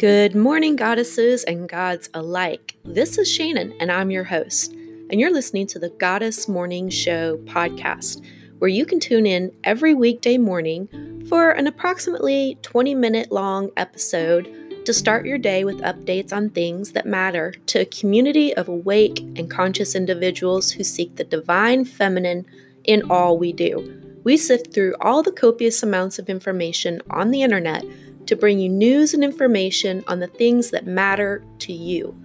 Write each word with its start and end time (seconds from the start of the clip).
Good 0.00 0.34
morning, 0.34 0.76
goddesses 0.76 1.44
and 1.44 1.68
gods 1.68 2.08
alike. 2.14 2.74
This 2.86 3.18
is 3.18 3.30
Shannon, 3.30 3.74
and 3.80 3.92
I'm 3.92 4.10
your 4.10 4.24
host. 4.24 4.72
And 4.72 5.20
you're 5.20 5.30
listening 5.30 5.66
to 5.66 5.78
the 5.78 5.90
Goddess 5.90 6.48
Morning 6.48 6.88
Show 6.88 7.36
podcast, 7.44 8.24
where 8.60 8.70
you 8.70 8.86
can 8.86 8.98
tune 8.98 9.26
in 9.26 9.52
every 9.62 9.92
weekday 9.92 10.38
morning 10.38 10.88
for 11.28 11.50
an 11.50 11.66
approximately 11.66 12.56
20 12.62 12.94
minute 12.94 13.30
long 13.30 13.72
episode 13.76 14.50
to 14.86 14.94
start 14.94 15.26
your 15.26 15.36
day 15.36 15.64
with 15.64 15.82
updates 15.82 16.32
on 16.32 16.48
things 16.48 16.92
that 16.92 17.04
matter 17.04 17.52
to 17.66 17.80
a 17.80 17.84
community 17.84 18.56
of 18.56 18.70
awake 18.70 19.20
and 19.36 19.50
conscious 19.50 19.94
individuals 19.94 20.70
who 20.70 20.82
seek 20.82 21.16
the 21.16 21.24
divine 21.24 21.84
feminine 21.84 22.46
in 22.84 23.02
all 23.10 23.36
we 23.36 23.52
do. 23.52 24.00
We 24.24 24.38
sift 24.38 24.72
through 24.72 24.94
all 25.02 25.22
the 25.22 25.30
copious 25.30 25.82
amounts 25.82 26.18
of 26.18 26.30
information 26.30 27.02
on 27.10 27.32
the 27.32 27.42
internet 27.42 27.84
to 28.30 28.36
bring 28.36 28.60
you 28.60 28.68
news 28.68 29.12
and 29.12 29.24
information 29.24 30.04
on 30.06 30.20
the 30.20 30.26
things 30.28 30.70
that 30.70 30.86
matter 30.86 31.44
to 31.58 31.72
you. 31.72 32.16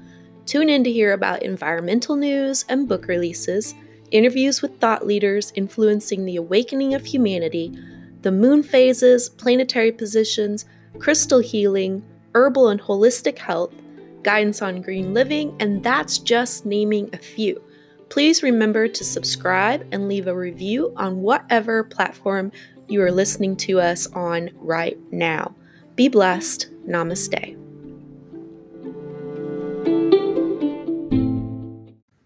Tune 0.45 0.69
in 0.69 0.83
to 0.83 0.91
hear 0.91 1.13
about 1.13 1.41
environmental 1.41 2.15
news 2.15 2.63
and 2.69 2.87
book 2.87 3.07
releases, 3.07 3.73
interviews 4.11 4.61
with 4.61 4.79
thought 4.79 5.07
leaders 5.07 5.51
influencing 5.55 6.23
the 6.23 6.35
awakening 6.35 6.93
of 6.93 7.03
humanity, 7.03 7.75
the 8.21 8.31
moon 8.31 8.61
phases, 8.61 9.29
planetary 9.29 9.91
positions, 9.91 10.65
crystal 10.99 11.39
healing, 11.39 12.05
herbal 12.35 12.69
and 12.69 12.79
holistic 12.79 13.39
health, 13.39 13.73
guidance 14.21 14.61
on 14.61 14.83
green 14.83 15.11
living, 15.11 15.55
and 15.59 15.83
that's 15.83 16.19
just 16.19 16.67
naming 16.67 17.09
a 17.13 17.17
few. 17.17 17.59
Please 18.09 18.43
remember 18.43 18.87
to 18.87 19.03
subscribe 19.03 19.83
and 19.91 20.07
leave 20.07 20.27
a 20.27 20.37
review 20.37 20.93
on 20.97 21.23
whatever 21.23 21.83
platform 21.83 22.51
you 22.87 23.01
are 23.01 23.11
listening 23.11 23.55
to 23.55 23.79
us 23.79 24.05
on 24.13 24.51
right 24.53 24.99
now. 25.11 25.55
Be 25.95 26.09
blessed. 26.09 26.67
Namaste. 26.85 27.55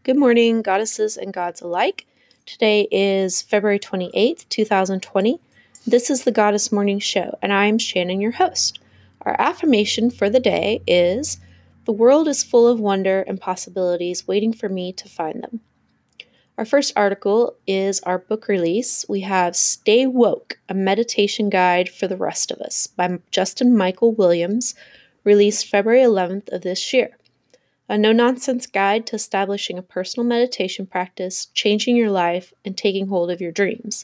Good 0.02 0.17
morning, 0.17 0.64
goddesses 0.64 1.17
and 1.17 1.31
gods 1.31 1.62
alike. 1.62 2.08
Today 2.47 2.88
is 2.90 3.44
February 3.44 3.78
28th, 3.78 4.50
2020. 4.50 5.40
This 5.86 6.09
is 6.09 6.23
the 6.23 6.31
Goddess 6.31 6.72
Morning 6.72 6.97
Show, 6.97 7.38
and 7.44 7.53
I 7.53 7.67
am 7.67 7.78
Shannon, 7.78 8.20
your 8.20 8.31
host. 8.31 8.80
Our 9.22 9.36
affirmation 9.40 10.09
for 10.09 10.31
the 10.31 10.40
day 10.40 10.81
is 10.88 11.38
The 11.86 11.92
world 11.92 12.28
is 12.28 12.44
full 12.44 12.67
of 12.67 12.80
wonder 12.80 13.22
and 13.22 13.40
possibilities 13.40 14.28
waiting 14.28 14.52
for 14.52 14.67
me 14.67 14.94
to 14.94 15.08
find 15.08 15.44
them. 15.44 15.59
Our 16.60 16.66
first 16.66 16.92
article 16.98 17.56
is 17.66 18.02
our 18.02 18.18
book 18.18 18.50
release. 18.50 19.06
We 19.08 19.22
have 19.22 19.56
Stay 19.56 20.06
Woke, 20.06 20.60
a 20.68 20.74
meditation 20.74 21.50
guide 21.50 21.88
for 21.88 22.06
the 22.06 22.18
rest 22.18 22.52
of 22.52 22.60
us 22.60 22.86
by 22.86 23.20
Justin 23.32 23.78
Michael 23.78 24.12
Williams, 24.12 24.76
released 25.24 25.68
February 25.68 26.02
11th 26.02 26.52
of 26.52 26.64
this 26.64 26.92
year. 26.92 27.18
A 27.88 27.98
no 27.98 28.12
nonsense 28.12 28.66
guide 28.68 29.08
to 29.08 29.16
establishing 29.16 29.78
a 29.78 29.82
personal 29.82 30.28
meditation 30.28 30.86
practice, 30.86 31.46
changing 31.54 31.96
your 31.96 32.12
life, 32.12 32.52
and 32.66 32.76
taking 32.76 33.08
hold 33.08 33.32
of 33.32 33.40
your 33.40 33.54
dreams. 33.54 34.04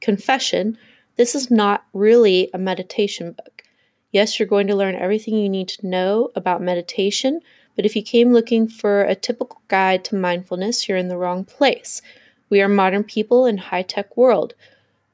Confession 0.00 0.76
this 1.14 1.36
is 1.36 1.52
not 1.52 1.84
really 1.92 2.50
a 2.52 2.58
meditation 2.58 3.30
book. 3.30 3.62
Yes, 4.10 4.40
you're 4.40 4.48
going 4.48 4.66
to 4.66 4.74
learn 4.74 4.96
everything 4.96 5.36
you 5.36 5.48
need 5.48 5.68
to 5.68 5.86
know 5.86 6.32
about 6.34 6.60
meditation 6.60 7.42
but 7.76 7.86
if 7.86 7.96
you 7.96 8.02
came 8.02 8.32
looking 8.32 8.68
for 8.68 9.02
a 9.02 9.14
typical 9.14 9.60
guide 9.68 10.04
to 10.06 10.14
mindfulness, 10.14 10.88
you're 10.88 10.98
in 10.98 11.08
the 11.08 11.16
wrong 11.16 11.44
place. 11.44 12.02
We 12.50 12.60
are 12.60 12.68
modern 12.68 13.04
people 13.04 13.46
in 13.46 13.58
high-tech 13.58 14.16
world. 14.16 14.54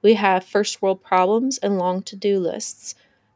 We 0.02 0.14
have 0.14 0.44
first 0.44 0.82
world 0.82 1.02
problems 1.02 1.58
and 1.58 1.78
long 1.78 2.02
to-do 2.02 2.38
lists. 2.38 2.94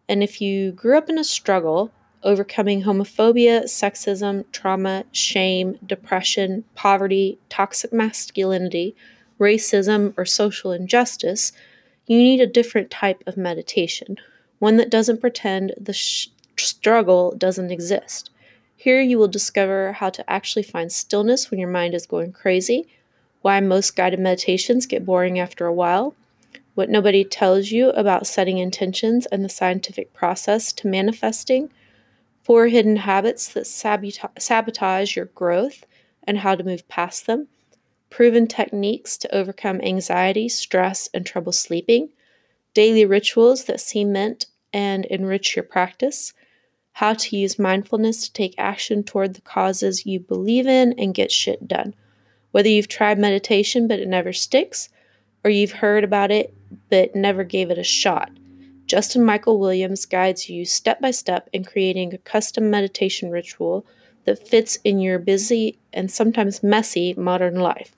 And 0.09 0.23
if 0.23 0.41
you 0.41 0.73
grew 0.73 0.99
up 0.99 1.09
in 1.09 1.19
a 1.19 1.25
struggle, 1.25 1.93
overcoming 2.23 2.83
homophobia, 2.83 3.65
sexism, 3.65 4.45
trauma, 4.53 5.05
shame, 5.13 5.79
depression, 5.87 6.65
poverty, 6.75 7.39
toxic 7.49 7.93
masculinity, 7.93 8.95
racism, 9.39 10.15
or 10.17 10.25
social 10.25 10.73
injustice, 10.73 11.53
you 12.07 12.19
need 12.19 12.41
a 12.41 12.47
different 12.47 12.91
type 12.91 13.23
of 13.27 13.37
meditation, 13.37 14.17
one 14.59 14.77
that 14.77 14.91
doesn't 14.91 15.21
pretend 15.21 15.75
the 15.81 15.93
sh- 15.93 16.29
struggle 16.57 17.35
doesn't 17.37 17.71
exist. 17.71 18.31
Here 18.83 19.01
you 19.01 19.17
will 19.17 19.29
discover 19.29 19.93
how 19.93 20.11
to 20.11 20.29
actually 20.29 20.65
find 20.65 20.91
stillness 20.91 21.53
when 21.53 21.61
your 21.61 21.69
mind 21.69 21.95
is 21.95 22.05
going 22.05 22.33
crazy, 22.33 22.89
why 23.41 23.61
most 23.61 23.95
guided 23.95 24.19
meditations 24.19 24.87
get 24.87 25.07
boring 25.07 25.39
after 25.39 25.67
a 25.67 25.73
while, 25.73 26.17
what 26.75 26.91
nobody 26.91 27.23
tells 27.23 27.71
you 27.71 27.91
about 27.91 28.27
setting 28.27 28.59
intentions 28.59 29.27
and 29.27 29.45
the 29.45 29.49
scientific 29.49 30.13
process 30.13 30.73
to 30.73 30.89
manifesting, 30.89 31.71
four 32.43 32.67
hidden 32.67 32.97
habits 32.97 33.47
that 33.53 33.69
sabotage 33.69 35.15
your 35.15 35.27
growth 35.27 35.87
and 36.25 36.39
how 36.39 36.57
to 36.57 36.65
move 36.65 36.89
past 36.89 37.25
them, 37.27 37.47
proven 38.11 38.49
techniques 38.49 39.17
to 39.17 39.33
overcome 39.33 39.81
anxiety, 39.81 40.49
stress, 40.49 41.09
and 41.15 41.25
trouble 41.25 41.53
sleeping, 41.53 42.09
daily 42.75 43.05
rituals 43.05 43.63
that 43.67 43.81
cement 43.81 44.47
and 44.73 45.05
enrich 45.05 45.55
your 45.55 45.63
practice 45.63 46.33
how 46.93 47.15
to 47.15 47.37
use 47.37 47.59
mindfulness 47.59 48.25
to 48.25 48.33
take 48.33 48.55
action 48.59 49.03
toward 49.03 49.35
the 49.35 49.41
causes 49.41 50.07
you 50.07 50.21
believe 50.21 50.67
in 50.67 50.93
and 50.99 51.15
get 51.15 51.33
shit 51.33 51.67
done. 51.67 51.95
Whether 52.51 52.69
you've 52.69 52.89
tried 52.89 53.19
meditation 53.19 53.89
but 53.89 53.99
it 53.99 54.09
never 54.09 54.33
sticks, 54.33 54.89
or 55.45 55.51
you've 55.51 55.73
heard 55.73 56.05
about 56.05 56.31
it 56.31 56.55
but 56.91 57.15
never 57.17 57.45
gave 57.45 57.71
it 57.71 57.79
a 57.79 57.85
shot, 57.85 58.31
Justin 58.87 59.25
Michael 59.25 59.59
Williams 59.59 60.05
guides 60.05 60.51
you 60.51 60.67
step 60.67 61.01
by 61.01 61.11
step 61.11 61.49
in 61.53 61.65
creating 61.65 62.13
a 62.13 62.19
custom 62.19 62.69
meditation 62.69 63.31
ritual 63.31 63.87
that 64.25 64.47
fits 64.47 64.77
in 64.85 65.01
your 65.01 65.19
busy 65.19 65.79
and 65.93 66.11
sometimes 66.11 66.63
messy 66.63 67.15
modern 67.15 67.55
life. 67.55 67.97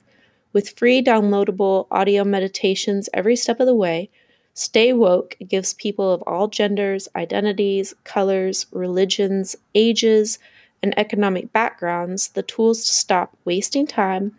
With 0.52 0.78
free 0.78 1.02
downloadable 1.02 1.88
audio 1.90 2.22
meditations 2.22 3.08
every 3.12 3.34
step 3.34 3.58
of 3.58 3.66
the 3.66 3.74
way, 3.74 4.08
Stay 4.54 4.92
Woke 4.92 5.36
gives 5.48 5.74
people 5.74 6.12
of 6.12 6.22
all 6.22 6.46
genders, 6.46 7.08
identities, 7.16 7.92
colors, 8.04 8.66
religions, 8.70 9.56
ages, 9.74 10.38
and 10.82 10.96
economic 10.96 11.52
backgrounds 11.52 12.28
the 12.28 12.42
tools 12.42 12.84
to 12.86 12.92
stop 12.92 13.36
wasting 13.44 13.86
time, 13.86 14.36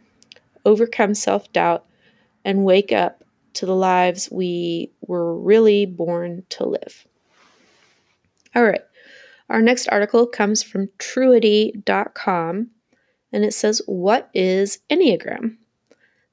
overcome 0.63 1.13
self 1.13 1.51
doubt, 1.51 1.85
and 2.45 2.63
wake 2.63 2.93
up 2.93 3.23
to 3.55 3.65
the 3.65 3.75
lives 3.75 4.29
we 4.31 4.91
were 5.01 5.37
really 5.37 5.85
born 5.85 6.43
to 6.49 6.65
live. 6.65 7.05
All 8.55 8.63
right, 8.63 8.83
our 9.49 9.61
next 9.61 9.87
article 9.89 10.25
comes 10.25 10.63
from 10.63 10.89
truity.com 10.97 12.69
and 13.33 13.43
it 13.43 13.53
says, 13.53 13.81
What 13.85 14.29
is 14.33 14.79
Enneagram? 14.89 15.57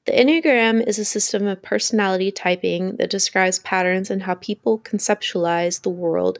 The 0.05 0.11
Enneagram 0.11 0.85
is 0.85 0.99
a 0.99 1.05
system 1.05 1.47
of 1.47 1.61
personality 1.61 2.29
typing 2.29 2.97
that 2.97 3.09
describes 3.09 3.59
patterns 3.59 4.11
in 4.11 4.19
how 4.19 4.33
people 4.33 4.79
conceptualize 4.79 5.81
the 5.81 5.89
world 5.89 6.39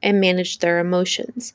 and 0.00 0.20
manage 0.20 0.58
their 0.58 0.78
emotions. 0.78 1.52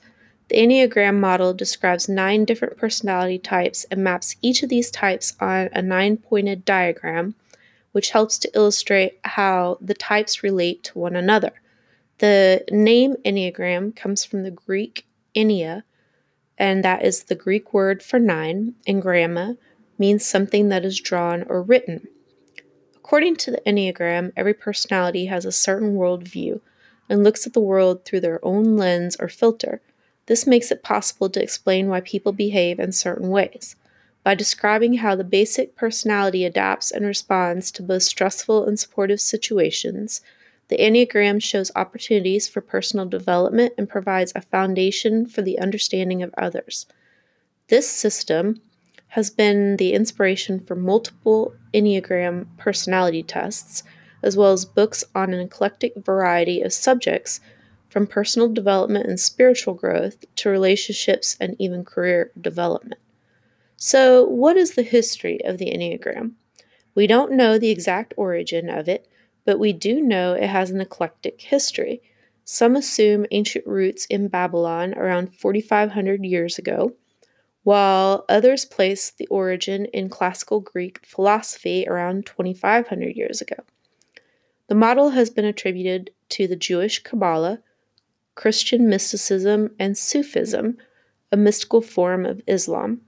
The 0.50 0.58
Enneagram 0.58 1.18
model 1.18 1.54
describes 1.54 2.10
nine 2.10 2.44
different 2.44 2.76
personality 2.76 3.40
types 3.40 3.86
and 3.86 4.04
maps 4.04 4.36
each 4.42 4.64
of 4.64 4.70
these 4.70 4.92
types 4.92 5.34
on 5.40 5.70
a 5.72 5.82
nine 5.82 6.18
pointed 6.18 6.66
diagram, 6.66 7.36
which 7.94 8.10
helps 8.10 8.38
to 8.40 8.52
illustrate 8.54 9.18
how 9.24 9.78
the 9.80 9.94
types 9.94 10.44
relate 10.44 10.84
to 10.84 11.00
one 11.00 11.16
another. 11.16 11.54
The 12.18 12.66
name 12.70 13.16
Enneagram 13.24 13.96
comes 13.96 14.26
from 14.26 14.44
the 14.44 14.52
Greek 14.52 15.06
ennea, 15.34 15.84
and 16.58 16.84
that 16.84 17.06
is 17.06 17.24
the 17.24 17.36
Greek 17.36 17.74
word 17.74 18.04
for 18.04 18.20
nine, 18.20 18.76
and 18.86 19.02
gramma, 19.02 19.58
means 19.98 20.26
something 20.26 20.70
that 20.70 20.86
is 20.86 21.00
drawn 21.00 21.44
or 21.50 21.62
written. 21.62 22.08
According 22.96 23.36
to 23.38 23.52
the 23.52 23.62
Enneagram, 23.68 24.32
every 24.36 24.54
personality 24.54 25.26
has 25.28 25.46
a 25.46 25.52
certain 25.52 25.96
worldview 25.96 26.60
and 27.08 27.24
looks 27.24 27.46
at 27.46 27.54
the 27.54 27.60
world 27.60 28.04
through 28.04 28.22
their 28.22 28.44
own 28.44 28.78
lens 28.78 29.16
or 29.20 29.28
filter. 29.28 29.82
This 30.26 30.48
makes 30.48 30.72
it 30.72 30.82
possible 30.82 31.30
to 31.30 31.42
explain 31.42 31.88
why 31.88 32.02
people 32.02 32.32
behave 32.32 32.80
in 32.80 32.92
certain 32.92 33.30
ways. 33.30 33.76
By 34.24 34.34
describing 34.34 34.96
how 34.96 35.16
the 35.16 35.24
basic 35.24 35.76
personality 35.76 36.46
adapts 36.46 36.90
and 36.90 37.06
responds 37.06 37.70
to 37.72 37.84
both 37.84 38.02
stressful 38.02 38.66
and 38.66 38.80
supportive 38.80 39.22
situations, 39.22 40.22
the 40.68 40.78
Enneagram 40.78 41.44
shows 41.44 41.72
opportunities 41.76 42.48
for 42.48 42.62
personal 42.62 43.06
development 43.06 43.74
and 43.78 43.88
provides 43.88 44.34
a 44.36 44.42
foundation 44.42 45.28
for 45.28 45.44
the 45.44 45.60
understanding 45.60 46.24
of 46.24 46.34
others. 46.40 46.88
This 47.68 47.88
system 47.88 48.62
has 49.16 49.30
been 49.30 49.78
the 49.78 49.94
inspiration 49.94 50.60
for 50.60 50.76
multiple 50.76 51.56
Enneagram 51.74 52.46
personality 52.58 53.24
tests, 53.24 53.82
as 54.22 54.36
well 54.36 54.52
as 54.52 54.66
books 54.66 55.06
on 55.16 55.34
an 55.34 55.40
eclectic 55.40 55.94
variety 55.96 56.60
of 56.60 56.74
subjects 56.74 57.40
from 57.90 58.08
personal 58.08 58.50
development 58.50 59.06
and 59.06 59.18
spiritual 59.18 59.74
growth 59.74 60.26
to 60.36 60.50
relationships 60.50 61.38
and 61.40 61.56
even 61.58 61.86
career 61.86 62.30
development. 62.42 63.00
So, 63.78 64.26
what 64.26 64.58
is 64.58 64.76
the 64.76 64.84
history 64.84 65.40
of 65.46 65.60
the 65.60 65.72
Enneagram? 65.72 66.34
We 66.94 67.08
don't 67.08 67.32
know 67.32 67.58
the 67.58 67.72
exact 67.72 68.14
origin 68.18 68.70
of 68.70 68.90
it, 68.90 69.08
but 69.46 69.60
we 69.60 69.72
do 69.72 70.02
know 70.02 70.34
it 70.34 70.50
has 70.50 70.72
an 70.72 70.82
eclectic 70.82 71.40
history. 71.40 72.02
Some 72.44 72.76
assume 72.76 73.26
ancient 73.32 73.66
roots 73.66 74.06
in 74.08 74.28
Babylon 74.28 74.94
around 74.94 75.34
4,500 75.34 76.26
years 76.26 76.58
ago, 76.58 76.96
while 77.66 78.26
others 78.30 78.64
place 78.64 79.10
the 79.10 79.26
origin 79.26 79.86
in 79.86 80.08
classical 80.08 80.60
Greek 80.60 81.04
philosophy 81.04 81.84
around 81.88 82.24
2,500 82.28 83.16
years 83.16 83.42
ago. 83.42 83.56
The 84.68 84.76
model 84.76 85.10
has 85.10 85.32
been 85.32 85.46
attributed 85.46 86.12
to 86.30 86.46
the 86.46 86.56
Jewish 86.56 87.02
Kabbalah, 87.02 87.62
Christian 88.36 88.88
mysticism, 88.88 89.72
and 89.80 89.98
Sufism, 89.98 90.78
a 91.32 91.38
mystical 91.38 91.82
form 91.82 92.24
of 92.24 92.44
Islam. 92.46 93.02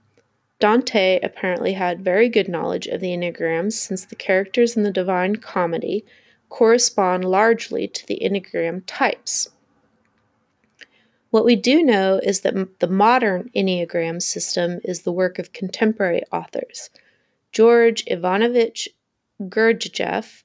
Dante 0.58 1.20
apparently 1.22 1.74
had 1.74 2.02
very 2.02 2.28
good 2.28 2.48
knowledge 2.48 2.88
of 2.88 3.00
the 3.00 3.16
Enneagrams 3.16 3.74
since 3.74 4.04
the 4.04 4.16
characters 4.16 4.76
in 4.76 4.82
the 4.82 4.90
Divine 4.90 5.36
Comedy 5.36 6.04
correspond 6.48 7.24
largely 7.24 7.86
to 7.86 8.04
the 8.08 8.18
Enneagram 8.20 8.82
types. 8.88 9.50
What 11.30 11.44
we 11.44 11.56
do 11.56 11.82
know 11.82 12.20
is 12.22 12.40
that 12.40 12.80
the 12.80 12.86
modern 12.86 13.50
Enneagram 13.54 14.22
system 14.22 14.80
is 14.82 15.02
the 15.02 15.12
work 15.12 15.38
of 15.38 15.52
contemporary 15.52 16.22
authors. 16.32 16.88
George 17.52 18.02
Ivanovich 18.06 18.88
Gurdjieff, 19.42 20.44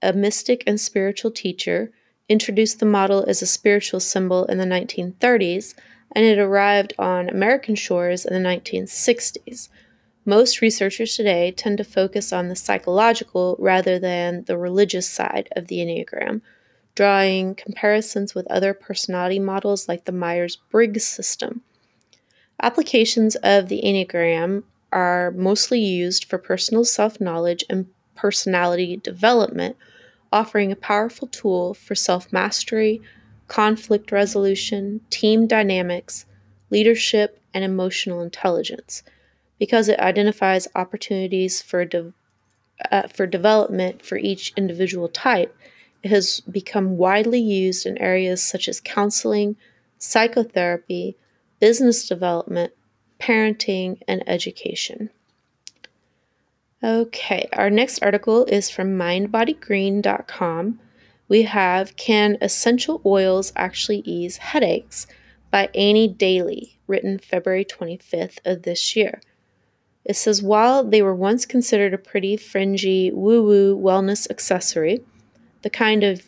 a 0.00 0.12
mystic 0.12 0.64
and 0.66 0.80
spiritual 0.80 1.30
teacher, 1.30 1.92
introduced 2.28 2.80
the 2.80 2.86
model 2.86 3.24
as 3.28 3.42
a 3.42 3.46
spiritual 3.46 4.00
symbol 4.00 4.46
in 4.46 4.58
the 4.58 4.64
1930s, 4.64 5.74
and 6.12 6.24
it 6.24 6.38
arrived 6.38 6.94
on 6.98 7.28
American 7.28 7.74
shores 7.74 8.24
in 8.24 8.32
the 8.32 8.48
1960s. 8.48 9.68
Most 10.24 10.60
researchers 10.60 11.14
today 11.14 11.52
tend 11.52 11.78
to 11.78 11.84
focus 11.84 12.32
on 12.32 12.48
the 12.48 12.56
psychological 12.56 13.54
rather 13.58 13.98
than 13.98 14.44
the 14.44 14.58
religious 14.58 15.08
side 15.08 15.48
of 15.54 15.68
the 15.68 15.78
Enneagram, 15.78 16.40
drawing 16.96 17.54
comparisons 17.54 18.34
with 18.34 18.50
other 18.50 18.74
personality 18.74 19.38
models 19.38 19.86
like 19.88 20.04
the 20.06 20.12
Myers 20.12 20.56
Briggs 20.70 21.06
system. 21.06 21.62
Applications 22.60 23.36
of 23.36 23.68
the 23.68 23.82
Enneagram 23.84 24.64
are 24.92 25.30
mostly 25.32 25.78
used 25.80 26.24
for 26.24 26.38
personal 26.38 26.84
self 26.84 27.20
knowledge 27.20 27.64
and 27.70 27.86
personality 28.16 28.96
development, 28.96 29.76
offering 30.32 30.72
a 30.72 30.76
powerful 30.76 31.28
tool 31.28 31.74
for 31.74 31.94
self 31.94 32.32
mastery, 32.32 33.00
conflict 33.46 34.10
resolution, 34.10 35.02
team 35.10 35.46
dynamics, 35.46 36.26
leadership, 36.70 37.40
and 37.54 37.62
emotional 37.62 38.22
intelligence 38.22 39.02
because 39.58 39.88
it 39.88 39.98
identifies 40.00 40.68
opportunities 40.74 41.62
for, 41.62 41.84
de- 41.84 42.12
uh, 42.90 43.08
for 43.08 43.26
development 43.26 44.04
for 44.04 44.18
each 44.18 44.52
individual 44.56 45.08
type, 45.08 45.56
has 46.06 46.40
become 46.40 46.96
widely 46.96 47.40
used 47.40 47.86
in 47.86 47.98
areas 47.98 48.42
such 48.42 48.68
as 48.68 48.80
counseling, 48.80 49.56
psychotherapy, 49.98 51.16
business 51.60 52.06
development, 52.08 52.72
parenting, 53.18 54.00
and 54.06 54.22
education. 54.28 55.10
Okay, 56.82 57.48
our 57.52 57.70
next 57.70 58.02
article 58.02 58.44
is 58.44 58.70
from 58.70 58.98
mindbodygreen.com. 58.98 60.80
We 61.28 61.42
have 61.42 61.96
Can 61.96 62.36
Essential 62.40 63.00
Oils 63.04 63.52
Actually 63.56 64.02
Ease 64.04 64.36
Headaches 64.36 65.06
by 65.50 65.68
Annie 65.74 66.08
Daly, 66.08 66.78
written 66.86 67.18
February 67.18 67.64
25th 67.64 68.38
of 68.44 68.62
this 68.62 68.94
year. 68.94 69.20
It 70.04 70.14
says 70.14 70.42
while 70.42 70.84
they 70.84 71.02
were 71.02 71.14
once 71.14 71.46
considered 71.46 71.92
a 71.92 71.98
pretty 71.98 72.36
fringy 72.36 73.10
woo 73.10 73.42
woo 73.42 73.76
wellness 73.76 74.30
accessory, 74.30 75.00
the 75.66 75.70
kind 75.70 76.04
of 76.04 76.22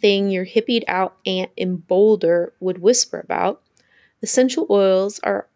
thing 0.00 0.30
your 0.30 0.44
hippied 0.44 0.82
out 0.88 1.16
aunt 1.24 1.52
in 1.56 1.76
Boulder 1.76 2.52
would 2.58 2.78
whisper 2.78 3.20
about, 3.20 3.62
essential 4.20 4.66
oils 4.68 5.20
are 5.20 5.46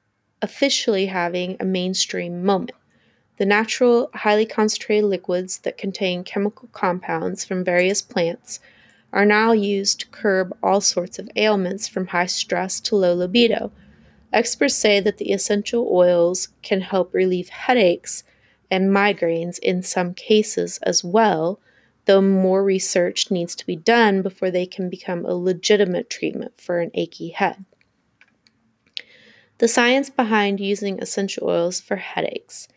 officially 0.41 1.07
having 1.07 1.57
a 1.59 1.65
mainstream 1.65 2.45
moment. 2.45 2.79
The 3.39 3.45
natural, 3.45 4.09
highly 4.15 4.47
concentrated 4.47 5.11
liquids 5.11 5.59
that 5.65 5.77
contain 5.77 6.23
chemical 6.23 6.69
compounds 6.71 7.45
from 7.45 7.65
various 7.65 8.01
plants 8.01 8.61
are 9.13 9.27
now 9.27 9.51
used 9.51 9.99
to 9.99 10.09
curb 10.11 10.57
all 10.63 10.81
sorts 10.81 11.19
of 11.19 11.29
ailments 11.35 11.89
from 11.89 12.07
high 12.07 12.27
stress 12.27 12.79
to 12.83 12.95
low 12.95 13.15
libido 13.15 13.73
Experts 14.33 14.77
say 14.77 14.99
that 14.99 15.19
the 15.19 15.33
essential 15.33 15.89
oils 15.93 16.51
can 16.63 16.83
help 16.83 17.13
relieve 17.13 17.49
headaches 17.49 18.23
and 18.69 18.91
migraines 18.91 19.59
in 19.59 19.83
some 19.83 20.13
cases 20.13 20.79
as 20.83 21.03
well, 21.03 21.59
though 22.07 22.21
more 22.21 22.63
research 22.63 23.31
needs 23.31 23.55
to 23.57 23.67
be 23.67 23.77
done 23.77 24.23
before 24.23 24.51
they 24.51 24.67
can 24.67 24.89
become 24.91 25.25
a 25.25 25.35
legitimate 25.35 26.11
treatment 26.11 26.61
for 26.61 26.81
an 26.81 26.91
achy 26.95 27.31
head. 27.31 27.65
The 29.59 29.69
science 29.69 30.11
behind 30.11 30.61
using 30.61 31.01
essential 31.01 31.49
oils 31.49 31.81
for 31.81 31.97
headaches. 31.97 32.69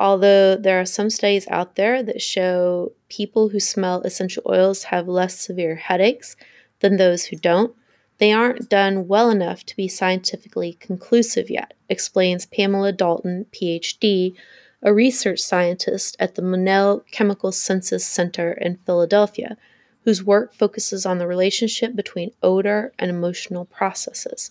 Although 0.00 0.56
there 0.56 0.80
are 0.80 0.86
some 0.86 1.10
studies 1.10 1.46
out 1.48 1.76
there 1.76 2.02
that 2.02 2.20
show 2.20 2.92
people 3.08 3.50
who 3.50 3.60
smell 3.60 4.00
essential 4.02 4.42
oils 4.48 4.84
have 4.84 5.06
less 5.06 5.38
severe 5.38 5.76
headaches 5.76 6.34
than 6.80 6.96
those 6.96 7.26
who 7.26 7.36
don't, 7.36 7.74
they 8.18 8.32
aren't 8.32 8.68
done 8.68 9.06
well 9.08 9.30
enough 9.30 9.64
to 9.66 9.76
be 9.76 9.88
scientifically 9.88 10.74
conclusive 10.74 11.50
yet, 11.50 11.74
explains 11.88 12.46
Pamela 12.46 12.92
Dalton, 12.92 13.46
PhD, 13.52 14.34
a 14.84 14.92
research 14.92 15.40
scientist 15.40 16.14
at 16.20 16.34
the 16.34 16.42
Monell 16.42 17.02
Chemical 17.10 17.50
Senses 17.50 18.04
Center 18.04 18.52
in 18.52 18.76
Philadelphia, 18.76 19.56
whose 20.04 20.22
work 20.22 20.52
focuses 20.54 21.06
on 21.06 21.16
the 21.16 21.26
relationship 21.26 21.96
between 21.96 22.30
odor 22.42 22.92
and 22.98 23.10
emotional 23.10 23.64
processes. 23.64 24.50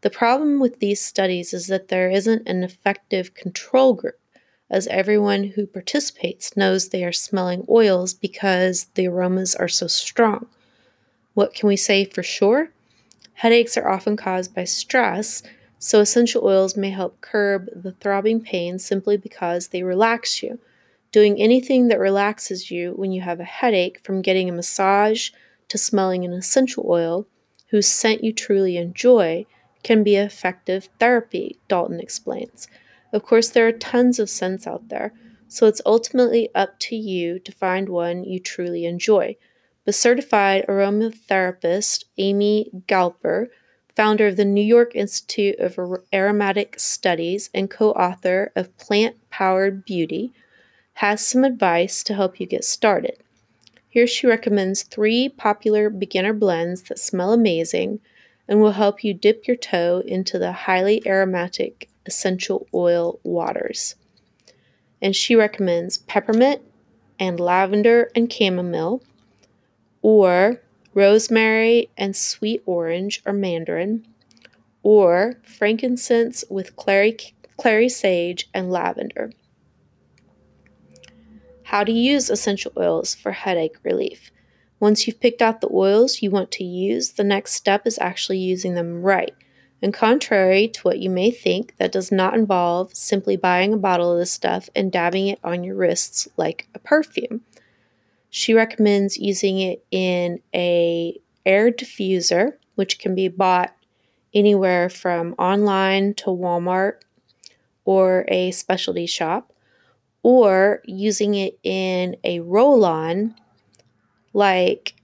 The 0.00 0.10
problem 0.10 0.58
with 0.58 0.80
these 0.80 1.00
studies 1.00 1.54
is 1.54 1.68
that 1.68 1.86
there 1.86 2.10
isn't 2.10 2.48
an 2.48 2.64
effective 2.64 3.34
control 3.34 3.94
group, 3.94 4.18
as 4.68 4.88
everyone 4.88 5.44
who 5.44 5.66
participates 5.66 6.56
knows 6.56 6.88
they 6.88 7.04
are 7.04 7.12
smelling 7.12 7.64
oils 7.68 8.14
because 8.14 8.86
the 8.94 9.06
aromas 9.06 9.54
are 9.54 9.68
so 9.68 9.86
strong. 9.86 10.46
What 11.34 11.54
can 11.54 11.68
we 11.68 11.76
say 11.76 12.04
for 12.04 12.24
sure? 12.24 12.70
Headaches 13.34 13.76
are 13.76 13.88
often 13.88 14.16
caused 14.16 14.54
by 14.54 14.64
stress, 14.64 15.44
so 15.82 15.98
essential 15.98 16.46
oils 16.46 16.76
may 16.76 16.90
help 16.90 17.20
curb 17.20 17.68
the 17.74 17.90
throbbing 17.90 18.40
pain 18.40 18.78
simply 18.78 19.16
because 19.16 19.68
they 19.68 19.82
relax 19.82 20.40
you. 20.40 20.60
Doing 21.10 21.42
anything 21.42 21.88
that 21.88 21.98
relaxes 21.98 22.70
you 22.70 22.92
when 22.92 23.10
you 23.10 23.20
have 23.22 23.40
a 23.40 23.44
headache, 23.44 24.00
from 24.04 24.22
getting 24.22 24.48
a 24.48 24.52
massage 24.52 25.30
to 25.66 25.76
smelling 25.76 26.24
an 26.24 26.32
essential 26.32 26.86
oil, 26.88 27.26
whose 27.70 27.88
scent 27.88 28.22
you 28.22 28.32
truly 28.32 28.76
enjoy, 28.76 29.44
can 29.82 30.04
be 30.04 30.14
effective 30.14 30.88
therapy, 31.00 31.58
Dalton 31.66 31.98
explains. 31.98 32.68
Of 33.12 33.24
course, 33.24 33.48
there 33.48 33.66
are 33.66 33.72
tons 33.72 34.20
of 34.20 34.30
scents 34.30 34.68
out 34.68 34.88
there, 34.88 35.12
so 35.48 35.66
it's 35.66 35.82
ultimately 35.84 36.48
up 36.54 36.78
to 36.78 36.94
you 36.94 37.40
to 37.40 37.50
find 37.50 37.88
one 37.88 38.22
you 38.22 38.38
truly 38.38 38.84
enjoy. 38.84 39.36
The 39.84 39.92
certified 39.92 40.64
aromatherapist 40.68 42.04
Amy 42.18 42.70
Galper, 42.86 43.48
founder 43.96 44.26
of 44.28 44.36
the 44.36 44.44
New 44.44 44.64
York 44.64 44.94
Institute 44.94 45.58
of 45.58 45.78
Aromatic 46.12 46.78
Studies 46.78 47.50
and 47.54 47.70
co 47.70 47.90
author 47.92 48.52
of 48.56 48.76
Plant 48.78 49.16
Powered 49.30 49.84
Beauty, 49.84 50.32
has 50.94 51.26
some 51.26 51.44
advice 51.44 52.02
to 52.04 52.14
help 52.14 52.38
you 52.38 52.46
get 52.46 52.64
started. 52.64 53.18
Here 53.88 54.06
she 54.06 54.26
recommends 54.26 54.82
three 54.82 55.28
popular 55.28 55.90
beginner 55.90 56.32
blends 56.32 56.82
that 56.84 56.98
smell 56.98 57.32
amazing 57.32 58.00
and 58.48 58.60
will 58.60 58.72
help 58.72 59.04
you 59.04 59.14
dip 59.14 59.46
your 59.46 59.56
toe 59.56 60.02
into 60.06 60.38
the 60.38 60.52
highly 60.52 61.06
aromatic 61.06 61.88
essential 62.06 62.66
oil 62.74 63.20
waters. 63.22 63.94
And 65.00 65.14
she 65.14 65.34
recommends 65.34 65.98
peppermint 65.98 66.62
and 67.18 67.38
lavender 67.38 68.10
and 68.14 68.32
chamomile 68.32 69.02
or 70.00 70.60
rosemary 70.94 71.90
and 71.96 72.14
sweet 72.14 72.62
orange 72.66 73.22
or 73.24 73.32
mandarin, 73.32 74.06
or 74.82 75.38
frankincense 75.44 76.44
with 76.50 76.76
clary, 76.76 77.16
clary 77.56 77.88
sage 77.88 78.48
and 78.52 78.70
lavender. 78.70 79.32
How 81.64 81.84
to 81.84 81.92
use 81.92 82.28
essential 82.28 82.72
oils 82.76 83.14
for 83.14 83.32
headache 83.32 83.76
relief. 83.82 84.30
Once 84.80 85.06
you've 85.06 85.20
picked 85.20 85.40
out 85.40 85.60
the 85.60 85.70
oils 85.72 86.22
you 86.22 86.30
want 86.30 86.50
to 86.50 86.64
use, 86.64 87.12
the 87.12 87.24
next 87.24 87.54
step 87.54 87.86
is 87.86 87.98
actually 87.98 88.38
using 88.38 88.74
them 88.74 89.00
right. 89.02 89.34
And 89.80 89.94
contrary 89.94 90.68
to 90.68 90.80
what 90.82 90.98
you 90.98 91.08
may 91.08 91.30
think, 91.30 91.74
that 91.78 91.92
does 91.92 92.12
not 92.12 92.34
involve 92.34 92.94
simply 92.94 93.36
buying 93.36 93.72
a 93.72 93.76
bottle 93.76 94.12
of 94.12 94.18
this 94.18 94.30
stuff 94.30 94.68
and 94.76 94.92
dabbing 94.92 95.28
it 95.28 95.38
on 95.42 95.64
your 95.64 95.76
wrists 95.76 96.28
like 96.36 96.68
a 96.74 96.78
perfume. 96.78 97.42
She 98.34 98.54
recommends 98.54 99.18
using 99.18 99.60
it 99.60 99.84
in 99.90 100.40
a 100.54 101.20
air 101.44 101.70
diffuser, 101.70 102.54
which 102.76 102.98
can 102.98 103.14
be 103.14 103.28
bought 103.28 103.76
anywhere 104.32 104.88
from 104.88 105.34
online 105.34 106.14
to 106.14 106.30
Walmart 106.30 106.94
or 107.84 108.24
a 108.28 108.50
specialty 108.52 109.04
shop, 109.04 109.52
or 110.22 110.80
using 110.86 111.34
it 111.34 111.58
in 111.62 112.16
a 112.24 112.40
roll 112.40 112.86
on, 112.86 113.34
like 114.32 114.94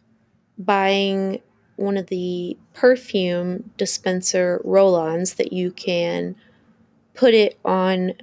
buying 0.57 1.43
one 1.77 1.99
of 1.99 2.07
the 2.07 2.57
perfume 2.73 3.71
dispenser 3.77 4.63
roll 4.65 4.95
ons 4.95 5.35
that 5.35 5.53
you 5.53 5.71
can 5.71 6.35
put 7.13 7.35
it 7.35 7.59
on 7.63 8.15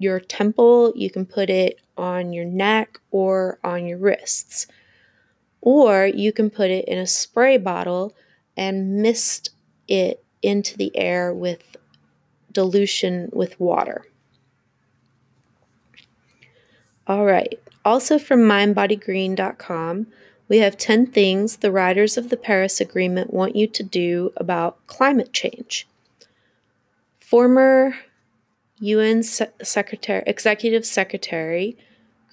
your 0.00 0.18
temple, 0.18 0.94
you 0.96 1.10
can 1.10 1.26
put 1.26 1.50
it 1.50 1.78
on 1.98 2.32
your 2.32 2.46
neck 2.46 2.98
or 3.10 3.58
on 3.62 3.86
your 3.86 3.98
wrists. 3.98 4.66
Or 5.60 6.06
you 6.06 6.32
can 6.32 6.48
put 6.48 6.70
it 6.70 6.86
in 6.88 6.98
a 6.98 7.06
spray 7.06 7.58
bottle 7.58 8.16
and 8.56 9.02
mist 9.02 9.50
it 9.88 10.24
into 10.42 10.78
the 10.78 10.96
air 10.96 11.34
with 11.34 11.76
dilution 12.50 13.28
with 13.34 13.60
water. 13.60 14.06
All 17.06 17.26
right. 17.26 17.60
Also 17.84 18.18
from 18.18 18.40
mindbodygreen.com, 18.40 20.06
we 20.48 20.58
have 20.58 20.78
10 20.78 21.08
things 21.08 21.58
the 21.58 21.70
writers 21.70 22.16
of 22.16 22.30
the 22.30 22.38
Paris 22.38 22.80
Agreement 22.80 23.34
want 23.34 23.54
you 23.54 23.66
to 23.66 23.82
do 23.82 24.32
about 24.38 24.86
climate 24.86 25.34
change. 25.34 25.86
Former 27.18 27.94
UN 28.80 29.22
Secretary, 29.22 30.22
Executive 30.26 30.86
Secretary 30.86 31.76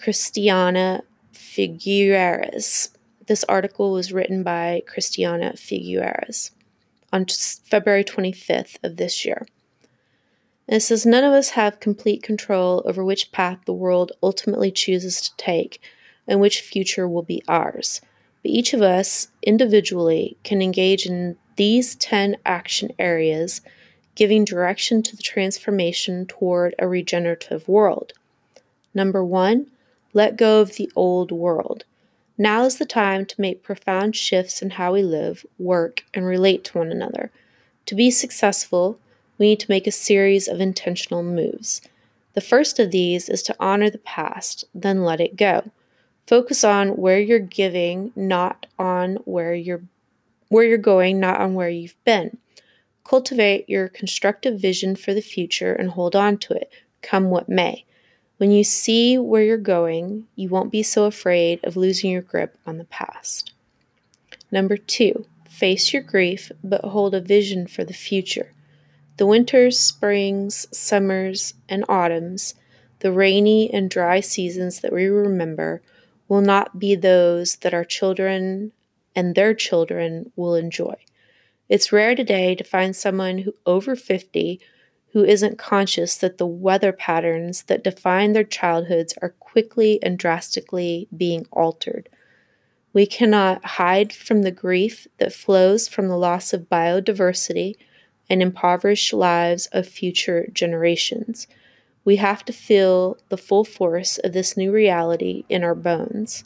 Christiana 0.01 1.04
Figueres. 1.34 2.89
This 3.27 3.44
article 3.50 3.92
was 3.92 4.13
written 4.13 4.44
by 4.44 4.84
Christiana 4.88 5.54
Figueres 5.54 6.51
on 7.12 7.25
February 7.25 8.04
25th 8.04 8.77
of 8.84 8.96
this 8.96 9.25
year. 9.25 9.46
And 10.68 10.77
it 10.77 10.82
says 10.82 11.06
none 11.06 11.24
of 11.24 11.34
us 11.34 11.51
have 11.51 11.80
complete 11.80 12.24
control 12.24 12.82
over 12.86 13.04
which 13.04 13.32
path 13.32 13.60
the 13.66 13.74
world 13.74 14.12
ultimately 14.24 14.72
chooses 14.72 15.22
to 15.22 15.36
take 15.38 15.82
and 16.27 16.39
which 16.39 16.62
future 16.62 17.08
will 17.08 17.24
be 17.24 17.44
ours. 17.48 18.01
But 18.42 18.51
each 18.51 18.74
of 18.74 18.82
us 18.82 19.30
individually 19.42 20.38
can 20.44 20.62
engage 20.62 21.06
in 21.06 21.38
these 21.58 21.96
10 21.96 22.38
action 22.46 22.92
areas, 23.00 23.62
giving 24.17 24.43
direction 24.43 25.03
to 25.03 25.15
the 25.15 25.21
transformation 25.21 26.25
toward 26.25 26.74
a 26.79 26.88
regenerative 26.88 27.67
world. 27.67 28.13
Number 28.91 29.24
one, 29.24 29.67
let 30.12 30.36
go 30.36 30.59
of 30.59 30.75
the 30.75 30.91
old 30.95 31.31
world. 31.31 31.83
Now 32.36 32.65
is 32.65 32.79
the 32.79 32.86
time 32.86 33.27
to 33.27 33.41
make 33.41 33.62
profound 33.62 34.15
shifts 34.15 34.59
in 34.59 34.71
how 34.71 34.93
we 34.93 35.03
live, 35.03 35.45
work, 35.59 36.03
and 36.15 36.25
relate 36.25 36.63
to 36.65 36.79
one 36.79 36.91
another. 36.91 37.29
To 37.86 37.93
be 37.93 38.09
successful, 38.09 39.00
we 39.38 39.50
need 39.50 39.59
to 39.59 39.69
make 39.71 39.86
a 39.86 39.91
series 39.91 40.47
of 40.47 40.59
intentional 40.59 41.21
moves. 41.21 41.81
The 42.33 42.41
first 42.41 42.79
of 42.79 42.89
these 42.89 43.29
is 43.29 43.43
to 43.43 43.55
honor 43.59 43.91
the 43.91 44.00
past, 44.00 44.65
then 44.74 45.03
let 45.03 45.21
it 45.21 45.36
go. 45.36 45.69
Focus 46.25 46.63
on 46.63 46.97
where 46.97 47.19
you're 47.19 47.38
giving, 47.38 48.12
not 48.15 48.65
on 48.79 49.17
where 49.25 49.53
you're 49.53 49.83
where 50.50 50.63
you're 50.63 50.77
going, 50.79 51.19
not 51.19 51.39
on 51.39 51.53
where 51.53 51.69
you've 51.69 52.03
been. 52.03 52.38
Cultivate 53.07 53.69
your 53.69 53.87
constructive 53.87 54.59
vision 54.59 54.93
for 54.97 55.13
the 55.13 55.21
future 55.21 55.71
and 55.71 55.91
hold 55.91 56.13
on 56.13 56.37
to 56.39 56.53
it, 56.53 56.69
come 57.01 57.29
what 57.29 57.47
may. 57.47 57.85
When 58.35 58.51
you 58.51 58.65
see 58.65 59.17
where 59.17 59.41
you're 59.41 59.57
going, 59.57 60.27
you 60.35 60.49
won't 60.49 60.73
be 60.73 60.83
so 60.83 61.05
afraid 61.05 61.63
of 61.63 61.77
losing 61.77 62.11
your 62.11 62.21
grip 62.21 62.57
on 62.65 62.77
the 62.77 62.83
past. 62.83 63.53
Number 64.51 64.75
two, 64.75 65.25
face 65.49 65.93
your 65.93 66.01
grief, 66.01 66.51
but 66.61 66.83
hold 66.83 67.15
a 67.15 67.21
vision 67.21 67.65
for 67.65 67.85
the 67.85 67.93
future. 67.93 68.51
The 69.15 69.25
winters, 69.25 69.79
springs, 69.79 70.67
summers, 70.77 71.53
and 71.69 71.85
autumns, 71.87 72.55
the 72.99 73.13
rainy 73.13 73.73
and 73.73 73.89
dry 73.89 74.19
seasons 74.19 74.81
that 74.81 74.91
we 74.91 75.05
remember, 75.05 75.81
will 76.27 76.41
not 76.41 76.77
be 76.77 76.93
those 76.93 77.55
that 77.61 77.73
our 77.73 77.85
children 77.85 78.73
and 79.15 79.33
their 79.33 79.53
children 79.53 80.33
will 80.35 80.55
enjoy. 80.55 80.95
It's 81.69 81.91
rare 81.91 82.15
today 82.15 82.55
to 82.55 82.63
find 82.63 82.95
someone 82.95 83.39
who 83.39 83.53
over 83.65 83.95
50 83.95 84.59
who 85.12 85.24
isn't 85.24 85.57
conscious 85.57 86.15
that 86.17 86.38
the 86.38 86.45
weather 86.45 86.91
patterns 86.91 87.63
that 87.63 87.83
define 87.83 88.33
their 88.33 88.43
childhoods 88.43 89.13
are 89.21 89.36
quickly 89.39 90.00
and 90.03 90.17
drastically 90.17 91.07
being 91.15 91.45
altered. 91.51 92.07
We 92.93 93.05
cannot 93.05 93.65
hide 93.65 94.13
from 94.13 94.43
the 94.43 94.51
grief 94.51 95.07
that 95.17 95.33
flows 95.33 95.88
from 95.88 96.07
the 96.07 96.17
loss 96.17 96.53
of 96.53 96.69
biodiversity 96.69 97.75
and 98.29 98.41
impoverished 98.41 99.13
lives 99.13 99.67
of 99.71 99.88
future 99.88 100.47
generations. 100.53 101.47
We 102.05 102.17
have 102.17 102.45
to 102.45 102.53
feel 102.53 103.17
the 103.29 103.38
full 103.38 103.63
force 103.63 104.17
of 104.19 104.33
this 104.33 104.55
new 104.55 104.71
reality 104.71 105.45
in 105.50 105.63
our 105.63 105.75
bones. 105.75 106.43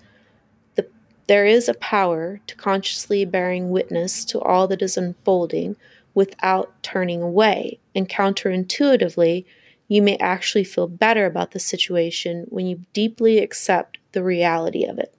The, 1.31 1.35
there 1.35 1.45
is 1.45 1.69
a 1.69 1.75
power 1.75 2.41
to 2.45 2.55
consciously 2.57 3.23
bearing 3.23 3.69
witness 3.69 4.25
to 4.25 4.41
all 4.41 4.67
that 4.67 4.81
is 4.81 4.97
unfolding 4.97 5.77
without 6.13 6.73
turning 6.83 7.21
away, 7.21 7.79
and 7.95 8.09
counterintuitively, 8.09 9.45
you 9.87 10.01
may 10.01 10.17
actually 10.17 10.65
feel 10.65 10.87
better 10.89 11.25
about 11.25 11.51
the 11.51 11.59
situation 11.59 12.47
when 12.49 12.67
you 12.67 12.81
deeply 12.91 13.39
accept 13.39 13.97
the 14.11 14.21
reality 14.21 14.83
of 14.83 14.99
it. 14.99 15.15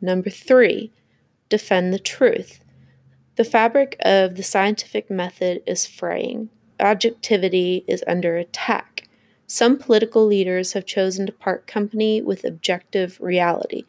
Number 0.00 0.30
three, 0.30 0.90
defend 1.50 1.92
the 1.92 1.98
truth. 1.98 2.64
The 3.36 3.44
fabric 3.44 3.96
of 4.00 4.36
the 4.36 4.42
scientific 4.42 5.10
method 5.10 5.62
is 5.66 5.86
fraying. 5.86 6.48
Objectivity 6.80 7.84
is 7.86 8.02
under 8.06 8.38
attack. 8.38 9.06
Some 9.46 9.76
political 9.76 10.24
leaders 10.24 10.72
have 10.72 10.86
chosen 10.86 11.26
to 11.26 11.32
part 11.32 11.66
company 11.66 12.22
with 12.22 12.42
objective 12.42 13.18
reality. 13.20 13.84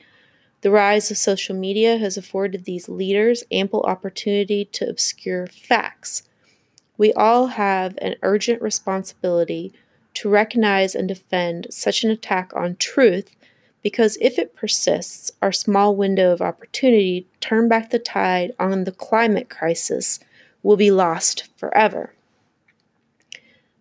The 0.65 0.71
rise 0.71 1.11
of 1.11 1.19
social 1.19 1.55
media 1.55 1.97
has 1.97 2.17
afforded 2.17 2.65
these 2.65 2.89
leaders 2.89 3.43
ample 3.51 3.83
opportunity 3.83 4.65
to 4.65 4.89
obscure 4.89 5.45
facts. 5.45 6.23
We 6.97 7.13
all 7.13 7.45
have 7.45 7.95
an 8.01 8.15
urgent 8.23 8.63
responsibility 8.63 9.73
to 10.15 10.27
recognize 10.27 10.95
and 10.95 11.07
defend 11.07 11.67
such 11.69 12.03
an 12.03 12.09
attack 12.09 12.51
on 12.55 12.77
truth 12.77 13.29
because 13.83 14.17
if 14.19 14.39
it 14.39 14.55
persists, 14.55 15.31
our 15.39 15.51
small 15.51 15.95
window 15.95 16.33
of 16.33 16.41
opportunity 16.41 17.21
to 17.21 17.47
turn 17.47 17.69
back 17.69 17.91
the 17.91 17.99
tide 17.99 18.51
on 18.57 18.85
the 18.85 18.91
climate 18.91 19.51
crisis 19.51 20.19
will 20.63 20.77
be 20.77 20.89
lost 20.89 21.47
forever. 21.55 22.15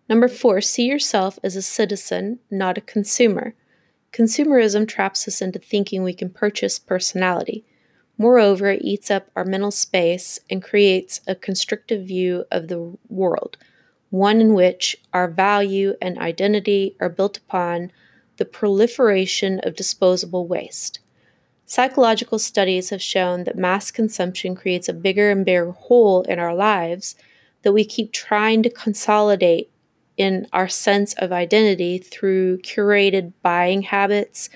Number 0.07 0.27
four, 0.27 0.61
see 0.61 0.85
yourself 0.85 1.39
as 1.43 1.55
a 1.55 1.63
citizen, 1.63 2.37
not 2.51 2.77
a 2.77 2.81
consumer. 2.81 3.55
Consumerism 4.15 4.87
traps 4.87 5.27
us 5.27 5.41
into 5.41 5.59
thinking 5.59 6.01
we 6.01 6.13
can 6.13 6.29
purchase 6.29 6.79
personality. 6.79 7.65
Moreover, 8.17 8.69
it 8.69 8.81
eats 8.81 9.11
up 9.11 9.29
our 9.35 9.43
mental 9.43 9.71
space 9.71 10.39
and 10.49 10.63
creates 10.63 11.19
a 11.27 11.35
constrictive 11.35 12.07
view 12.07 12.45
of 12.49 12.69
the 12.69 12.97
world, 13.09 13.57
one 14.11 14.39
in 14.39 14.53
which 14.53 14.95
our 15.11 15.27
value 15.27 15.95
and 16.01 16.17
identity 16.17 16.95
are 17.01 17.09
built 17.09 17.35
upon 17.35 17.91
the 18.37 18.45
proliferation 18.45 19.59
of 19.63 19.75
disposable 19.75 20.47
waste. 20.47 20.99
Psychological 21.65 22.39
studies 22.39 22.91
have 22.91 23.01
shown 23.01 23.43
that 23.43 23.57
mass 23.57 23.91
consumption 23.91 24.55
creates 24.55 24.87
a 24.87 24.93
bigger 24.93 25.29
and 25.29 25.43
bigger 25.43 25.71
hole 25.71 26.21
in 26.21 26.39
our 26.39 26.55
lives 26.55 27.15
that 27.63 27.73
we 27.73 27.83
keep 27.83 28.13
trying 28.13 28.63
to 28.63 28.69
consolidate 28.69 29.69
in 30.17 30.47
our 30.53 30.67
sense 30.67 31.13
of 31.15 31.31
identity 31.31 31.97
through 31.97 32.59
curated 32.59 33.33
buying 33.41 33.83
habits. 33.83 34.49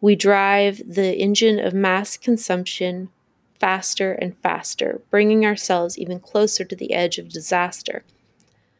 We 0.00 0.16
drive 0.16 0.82
the 0.86 1.16
engine 1.16 1.58
of 1.58 1.74
mass 1.74 2.16
consumption 2.16 3.10
faster 3.58 4.12
and 4.12 4.36
faster, 4.38 5.00
bringing 5.10 5.46
ourselves 5.46 5.98
even 5.98 6.20
closer 6.20 6.64
to 6.64 6.76
the 6.76 6.92
edge 6.92 7.18
of 7.18 7.28
disaster. 7.28 8.04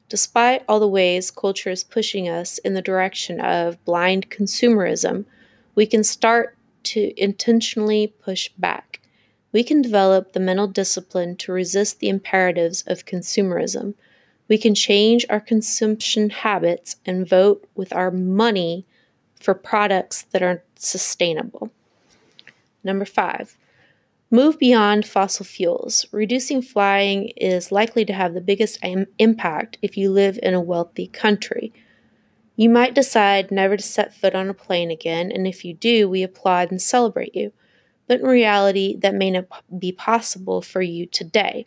Despite 0.08 0.62
all 0.68 0.78
the 0.78 0.86
ways 0.86 1.30
culture 1.30 1.70
is 1.70 1.82
pushing 1.82 2.28
us 2.28 2.58
in 2.58 2.74
the 2.74 2.82
direction 2.82 3.40
of 3.40 3.82
blind 3.84 4.30
consumerism, 4.30 5.24
we 5.74 5.86
can 5.86 6.04
start 6.04 6.56
to 6.84 7.12
intentionally 7.20 8.06
push 8.06 8.48
back. 8.56 9.00
We 9.52 9.64
can 9.64 9.82
develop 9.82 10.32
the 10.32 10.40
mental 10.40 10.68
discipline 10.68 11.36
to 11.38 11.52
resist 11.52 11.98
the 11.98 12.08
imperatives 12.08 12.82
of 12.86 13.06
consumerism. 13.06 13.94
We 14.48 14.58
can 14.58 14.74
change 14.74 15.26
our 15.28 15.40
consumption 15.40 16.30
habits 16.30 16.96
and 17.04 17.28
vote 17.28 17.66
with 17.74 17.92
our 17.92 18.10
money 18.10 18.86
for 19.40 19.54
products 19.54 20.22
that 20.30 20.42
are 20.42 20.62
sustainable. 20.76 21.70
Number 22.84 23.04
five, 23.04 23.56
Move 24.30 24.58
beyond 24.58 25.06
fossil 25.06 25.46
fuels. 25.46 26.04
Reducing 26.10 26.60
flying 26.60 27.28
is 27.36 27.70
likely 27.70 28.04
to 28.04 28.12
have 28.12 28.34
the 28.34 28.40
biggest 28.40 28.78
Im- 28.82 29.06
impact 29.20 29.78
if 29.82 29.96
you 29.96 30.10
live 30.10 30.36
in 30.42 30.52
a 30.52 30.60
wealthy 30.60 31.06
country. 31.06 31.72
You 32.56 32.68
might 32.68 32.94
decide 32.94 33.52
never 33.52 33.76
to 33.76 33.82
set 33.82 34.14
foot 34.14 34.34
on 34.34 34.48
a 34.48 34.54
plane 34.54 34.90
again, 34.90 35.30
and 35.30 35.46
if 35.46 35.64
you 35.64 35.74
do, 35.74 36.08
we 36.08 36.24
applaud 36.24 36.72
and 36.72 36.82
celebrate 36.82 37.36
you. 37.36 37.52
But 38.08 38.20
in 38.20 38.26
reality, 38.26 38.96
that 38.98 39.14
may 39.14 39.30
not 39.30 39.46
be 39.78 39.92
possible 39.92 40.60
for 40.60 40.82
you 40.82 41.06
today. 41.06 41.64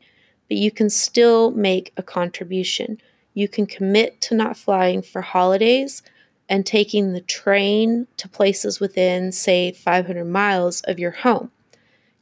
But 0.49 0.57
you 0.57 0.71
can 0.71 0.89
still 0.89 1.51
make 1.51 1.93
a 1.95 2.03
contribution. 2.03 2.99
You 3.33 3.47
can 3.47 3.65
commit 3.65 4.19
to 4.21 4.35
not 4.35 4.57
flying 4.57 5.01
for 5.01 5.21
holidays 5.21 6.01
and 6.49 6.65
taking 6.65 7.13
the 7.13 7.21
train 7.21 8.07
to 8.17 8.27
places 8.27 8.79
within, 8.79 9.31
say, 9.31 9.71
500 9.71 10.25
miles 10.25 10.81
of 10.81 10.97
your 10.97 11.11
home. 11.11 11.51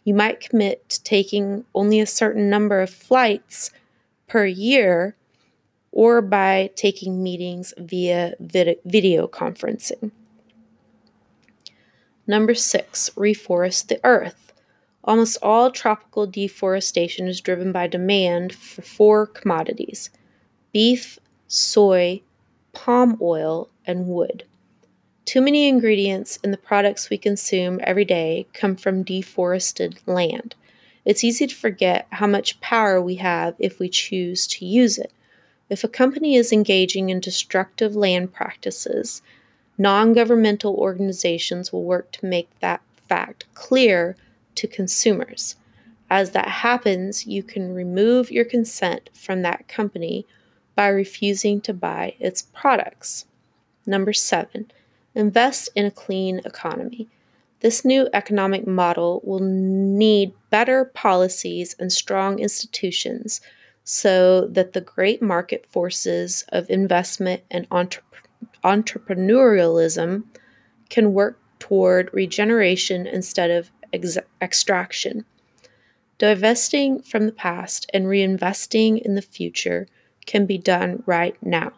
You 0.03 0.13
might 0.13 0.41
commit 0.41 0.89
to 0.89 1.03
taking 1.03 1.65
only 1.73 1.99
a 1.99 2.05
certain 2.05 2.49
number 2.49 2.81
of 2.81 2.89
flights 2.89 3.71
per 4.27 4.45
year 4.45 5.15
or 5.91 6.21
by 6.21 6.69
taking 6.75 7.23
meetings 7.23 7.73
via 7.77 8.35
vid- 8.39 8.79
video 8.85 9.27
conferencing. 9.27 10.11
Number 12.27 12.53
six, 12.53 13.09
reforest 13.15 13.87
the 13.87 13.99
earth. 14.03 14.46
Almost 15.07 15.37
all 15.41 15.71
tropical 15.71 16.27
deforestation 16.27 17.29
is 17.29 17.39
driven 17.39 17.71
by 17.71 17.87
demand 17.87 18.53
for 18.53 18.81
four 18.81 19.25
commodities 19.25 20.09
beef, 20.73 21.17
soy, 21.47 22.21
palm 22.73 23.17
oil, 23.21 23.69
and 23.85 24.07
wood. 24.07 24.43
Too 25.23 25.39
many 25.39 25.69
ingredients 25.69 26.39
in 26.43 26.51
the 26.51 26.57
products 26.57 27.09
we 27.09 27.17
consume 27.17 27.79
every 27.83 28.03
day 28.03 28.47
come 28.53 28.75
from 28.75 29.03
deforested 29.03 29.97
land. 30.05 30.55
It's 31.05 31.23
easy 31.23 31.47
to 31.47 31.55
forget 31.55 32.07
how 32.11 32.27
much 32.27 32.59
power 32.59 33.01
we 33.01 33.15
have 33.15 33.55
if 33.59 33.79
we 33.79 33.87
choose 33.87 34.45
to 34.47 34.65
use 34.65 34.97
it. 34.97 35.13
If 35.69 35.85
a 35.85 35.89
company 35.89 36.35
is 36.35 36.51
engaging 36.51 37.09
in 37.09 37.21
destructive 37.21 37.95
land 37.95 38.33
practices, 38.33 39.21
non 39.77 40.11
governmental 40.11 40.75
organizations 40.75 41.71
will 41.71 41.85
work 41.85 42.11
to 42.11 42.25
make 42.25 42.49
that 42.59 42.81
fact 43.07 43.45
clear 43.53 44.17
to 44.57 44.67
consumers. 44.67 45.55
As 46.09 46.31
that 46.31 46.47
happens, 46.47 47.25
you 47.25 47.43
can 47.43 47.73
remove 47.73 48.31
your 48.31 48.45
consent 48.45 49.09
from 49.13 49.41
that 49.41 49.67
company 49.67 50.25
by 50.75 50.87
refusing 50.87 51.59
to 51.61 51.73
buy 51.73 52.15
its 52.19 52.41
products. 52.41 53.25
Number 53.85 54.13
seven, 54.13 54.71
invest 55.15 55.69
in 55.75 55.85
a 55.85 55.91
clean 55.91 56.39
economy. 56.45 57.07
This 57.59 57.83
new 57.83 58.07
economic 58.13 58.67
model 58.67 59.21
will 59.23 59.39
need 59.39 60.33
better 60.49 60.85
policies 60.85 61.75
and 61.79 61.91
strong 61.91 62.39
institutions 62.39 63.41
so 63.83 64.47
that 64.47 64.73
the 64.73 64.81
great 64.81 65.21
market 65.21 65.65
forces 65.65 66.45
of 66.49 66.69
investment 66.69 67.41
and 67.49 67.65
entre- 67.71 68.03
entrepreneurialism 68.63 70.23
can 70.89 71.13
work 71.13 71.39
toward 71.57 72.13
regeneration 72.13 73.07
instead 73.07 73.49
of 73.49 73.71
ex- 73.97 74.17
extraction. 74.41 75.25
Divesting 76.17 77.01
from 77.01 77.25
the 77.25 77.31
past 77.31 77.89
and 77.93 78.05
reinvesting 78.05 78.99
in 79.01 79.15
the 79.15 79.21
future 79.21 79.87
can 80.25 80.45
be 80.45 80.57
done 80.57 81.03
right 81.05 81.35
now. 81.43 81.73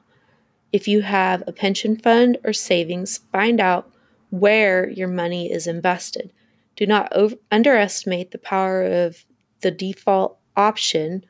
If 0.72 0.88
you 0.88 1.02
have 1.02 1.44
a 1.46 1.52
pension 1.52 1.98
fund 1.98 2.38
or 2.44 2.54
savings, 2.54 3.22
find 3.32 3.60
out 3.60 3.92
where 4.30 4.90
your 4.90 5.08
money 5.08 5.52
is 5.52 5.68
invested. 5.68 6.32
Do 6.76 6.86
not 6.86 7.12
over- 7.12 7.36
underestimate 7.52 8.32
the 8.32 8.38
power 8.38 8.84
of 8.84 9.26
the 9.62 9.72
default 9.72 10.38
option 10.56 11.26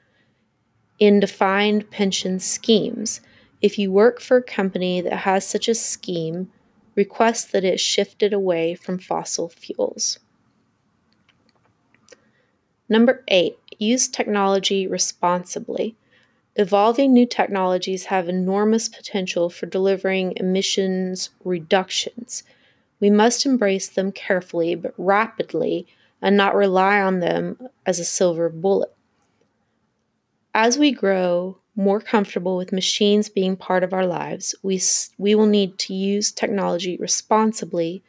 in 0.99 1.19
defined 1.19 1.89
pension 1.89 2.39
schemes. 2.39 3.21
If 3.61 3.79
you 3.79 3.91
work 3.91 4.21
for 4.21 4.37
a 4.37 4.43
company 4.43 5.01
that 5.01 5.17
has 5.17 5.47
such 5.47 5.67
a 5.67 5.75
scheme, 5.75 6.51
request 6.95 7.51
that 7.53 7.63
it 7.63 7.79
shifted 7.79 8.33
away 8.33 8.75
from 8.75 8.99
fossil 8.99 9.49
fuels. 9.49 10.19
Number 12.89 13.23
eight, 13.27 13.57
use 13.77 14.07
technology 14.07 14.87
responsibly. 14.87 15.95
Evolving 16.55 17.13
new 17.13 17.27
technologies 17.27 18.05
have 18.05 18.27
enormous 18.27 18.89
potential 18.89 19.49
for 19.49 19.67
delivering 19.67 20.33
emissions 20.35 21.29
reductions. 21.45 22.43
We 22.99 23.11
must 23.11 23.45
embrace 23.45 23.87
them 23.87 24.11
carefully 24.11 24.75
but 24.75 24.93
rapidly 24.97 25.87
and 26.21 26.35
not 26.35 26.55
rely 26.55 26.99
on 26.99 27.19
them 27.19 27.69
as 27.85 27.99
a 27.99 28.05
silver 28.05 28.49
bullet. 28.49 28.93
As 30.53 30.77
we 30.77 30.91
grow 30.91 31.59
more 31.75 32.01
comfortable 32.01 32.57
with 32.57 32.73
machines 32.73 33.29
being 33.29 33.55
part 33.55 33.83
of 33.83 33.93
our 33.93 34.05
lives, 34.05 34.53
we, 34.63 34.81
we 35.17 35.33
will 35.35 35.45
need 35.45 35.77
to 35.77 35.93
use 35.93 36.31
technology 36.31 36.97
responsibly, 36.97 38.03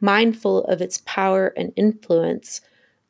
mindful 0.00 0.62
of 0.64 0.80
its 0.80 1.02
power 1.04 1.52
and 1.56 1.72
influence, 1.74 2.60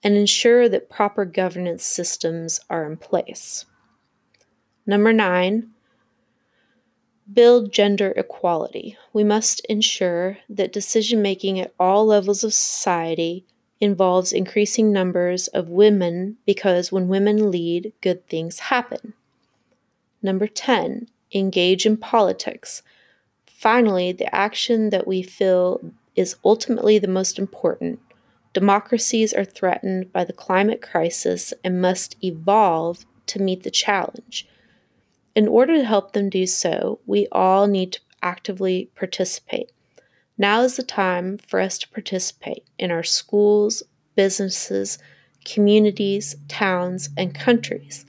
and 0.02 0.16
ensure 0.16 0.68
that 0.68 0.90
proper 0.90 1.24
governance 1.24 1.84
systems 1.84 2.60
are 2.70 2.84
in 2.84 2.96
place. 2.96 3.66
Number 4.86 5.12
nine, 5.12 5.70
build 7.32 7.72
gender 7.72 8.12
equality. 8.16 8.96
We 9.12 9.24
must 9.24 9.60
ensure 9.66 10.38
that 10.48 10.72
decision 10.72 11.20
making 11.20 11.60
at 11.60 11.74
all 11.78 12.06
levels 12.06 12.42
of 12.42 12.54
society 12.54 13.44
involves 13.80 14.32
increasing 14.32 14.92
numbers 14.92 15.46
of 15.48 15.68
women 15.68 16.36
because 16.46 16.90
when 16.90 17.08
women 17.08 17.50
lead, 17.50 17.92
good 18.00 18.26
things 18.28 18.58
happen. 18.58 19.14
Number 20.22 20.46
10, 20.46 21.08
engage 21.32 21.86
in 21.86 21.96
politics. 21.96 22.82
Finally, 23.46 24.12
the 24.12 24.34
action 24.34 24.90
that 24.90 25.06
we 25.06 25.22
feel 25.22 25.80
is 26.16 26.36
ultimately 26.44 26.98
the 26.98 27.08
most 27.08 27.38
important. 27.38 28.00
Democracies 28.58 29.32
are 29.32 29.44
threatened 29.44 30.12
by 30.12 30.24
the 30.24 30.32
climate 30.32 30.82
crisis 30.82 31.54
and 31.62 31.80
must 31.80 32.16
evolve 32.24 33.06
to 33.24 33.40
meet 33.40 33.62
the 33.62 33.70
challenge. 33.70 34.48
In 35.36 35.46
order 35.46 35.76
to 35.76 35.84
help 35.84 36.12
them 36.12 36.28
do 36.28 36.44
so, 36.44 36.98
we 37.06 37.28
all 37.30 37.68
need 37.68 37.92
to 37.92 38.00
actively 38.20 38.90
participate. 38.96 39.70
Now 40.36 40.62
is 40.62 40.74
the 40.74 40.82
time 40.82 41.38
for 41.38 41.60
us 41.60 41.78
to 41.78 41.88
participate 41.90 42.64
in 42.80 42.90
our 42.90 43.04
schools, 43.04 43.84
businesses, 44.16 44.98
communities, 45.44 46.34
towns, 46.48 47.10
and 47.16 47.32
countries 47.32 48.06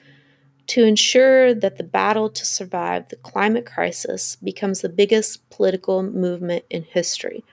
to 0.66 0.84
ensure 0.84 1.54
that 1.54 1.78
the 1.78 1.84
battle 1.84 2.28
to 2.28 2.44
survive 2.44 3.10
the 3.10 3.18
climate 3.18 3.68
crisis 3.68 4.36
becomes 4.38 4.82
the 4.82 4.90
biggest 4.90 5.48
political 5.52 6.02
movement 6.02 6.66
in 6.72 6.82
history. 6.86 7.44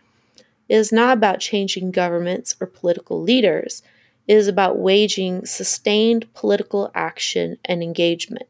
It 0.69 0.77
is 0.77 0.93
not 0.93 1.17
about 1.17 1.41
changing 1.41 1.91
governments 1.91 2.57
or 2.61 2.67
political 2.67 3.21
leaders, 3.21 3.83
it 4.27 4.37
is 4.37 4.49
about 4.49 4.79
waging 4.79 5.47
sustained 5.47 6.33
political 6.35 6.91
action 6.95 7.59
and 7.65 7.83
engagement. 7.83 8.49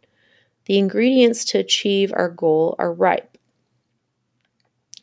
The 0.64 0.78
ingredients 0.78 1.44
to 1.46 1.58
achieve 1.58 2.12
our 2.14 2.30
goal 2.30 2.74
are 2.78 2.92
ripe 2.92 3.36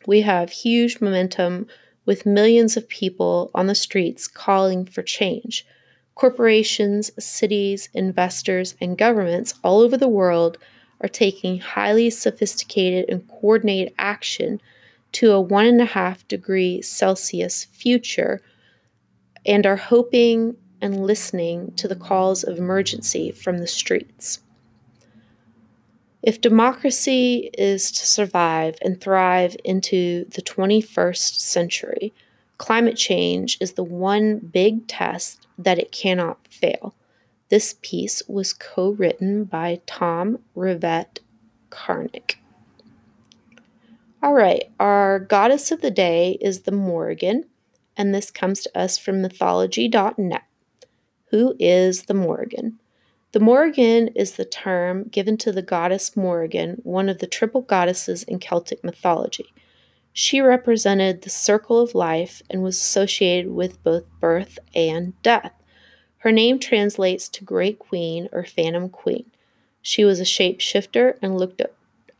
we 0.05 0.21
have 0.21 0.49
huge 0.49 1.01
momentum 1.01 1.67
with 2.05 2.25
millions 2.25 2.75
of 2.75 2.89
people 2.89 3.51
on 3.55 3.67
the 3.67 3.75
streets 3.75 4.27
calling 4.27 4.85
for 4.85 5.01
change. 5.01 5.65
Corporations, 6.15 7.11
cities, 7.23 7.89
investors, 7.93 8.75
and 8.81 8.97
governments 8.97 9.55
all 9.63 9.79
over 9.79 9.97
the 9.97 10.07
world 10.07 10.57
are 11.01 11.09
taking 11.09 11.59
highly 11.59 12.09
sophisticated 12.09 13.05
and 13.09 13.27
coordinated 13.27 13.93
action 13.97 14.61
to 15.13 15.31
a 15.31 15.41
one 15.41 15.65
and 15.65 15.81
a 15.81 15.85
half 15.85 16.27
degree 16.27 16.81
Celsius 16.81 17.65
future 17.65 18.41
and 19.45 19.65
are 19.65 19.77
hoping 19.77 20.55
and 20.81 21.05
listening 21.05 21.71
to 21.77 21.87
the 21.87 21.95
calls 21.95 22.43
of 22.43 22.57
emergency 22.57 23.31
from 23.31 23.59
the 23.59 23.67
streets. 23.67 24.39
If 26.21 26.39
democracy 26.39 27.49
is 27.57 27.91
to 27.91 28.05
survive 28.05 28.77
and 28.81 28.99
thrive 28.99 29.57
into 29.63 30.25
the 30.25 30.41
21st 30.41 31.39
century, 31.39 32.13
climate 32.57 32.95
change 32.95 33.57
is 33.59 33.73
the 33.73 33.83
one 33.83 34.39
big 34.39 34.87
test 34.87 35.47
that 35.57 35.79
it 35.79 35.91
cannot 35.91 36.47
fail. 36.49 36.95
This 37.49 37.75
piece 37.81 38.23
was 38.27 38.53
co 38.53 38.91
written 38.91 39.43
by 39.43 39.81
Tom 39.85 40.39
Rivett 40.55 41.19
Carnac. 41.69 42.37
All 44.23 44.33
right, 44.33 44.71
our 44.79 45.19
goddess 45.19 45.69
of 45.69 45.81
the 45.81 45.91
day 45.91 46.37
is 46.39 46.61
the 46.61 46.71
Morrigan, 46.71 47.43
and 47.97 48.15
this 48.15 48.31
comes 48.31 48.61
to 48.61 48.79
us 48.79 48.97
from 48.97 49.21
mythology.net. 49.21 50.43
Who 51.31 51.55
is 51.59 52.03
the 52.03 52.13
Morrigan? 52.13 52.79
The 53.33 53.41
Morrigan 53.41 54.07
is 54.15 54.37
the 54.37 54.45
term 54.45 55.09
given 55.09 55.35
to 55.39 55.51
the 55.51 55.61
goddess 55.61 56.15
Morrigan, 56.15 56.79
one 56.83 57.09
of 57.09 57.17
the 57.17 57.27
triple 57.27 57.63
goddesses 57.63 58.23
in 58.23 58.39
Celtic 58.39 58.81
mythology. 58.81 59.53
She 60.13 60.39
represented 60.39 61.23
the 61.23 61.29
circle 61.29 61.81
of 61.81 61.93
life 61.93 62.41
and 62.49 62.63
was 62.63 62.77
associated 62.77 63.51
with 63.51 63.83
both 63.83 64.05
birth 64.21 64.57
and 64.73 65.21
death. 65.21 65.51
Her 66.19 66.31
name 66.31 66.59
translates 66.59 67.27
to 67.27 67.43
Great 67.43 67.77
Queen 67.77 68.29
or 68.31 68.45
Phantom 68.45 68.87
Queen. 68.87 69.29
She 69.81 70.05
was 70.05 70.21
a 70.21 70.23
shapeshifter 70.23 71.17
and 71.21 71.37
looked 71.37 71.59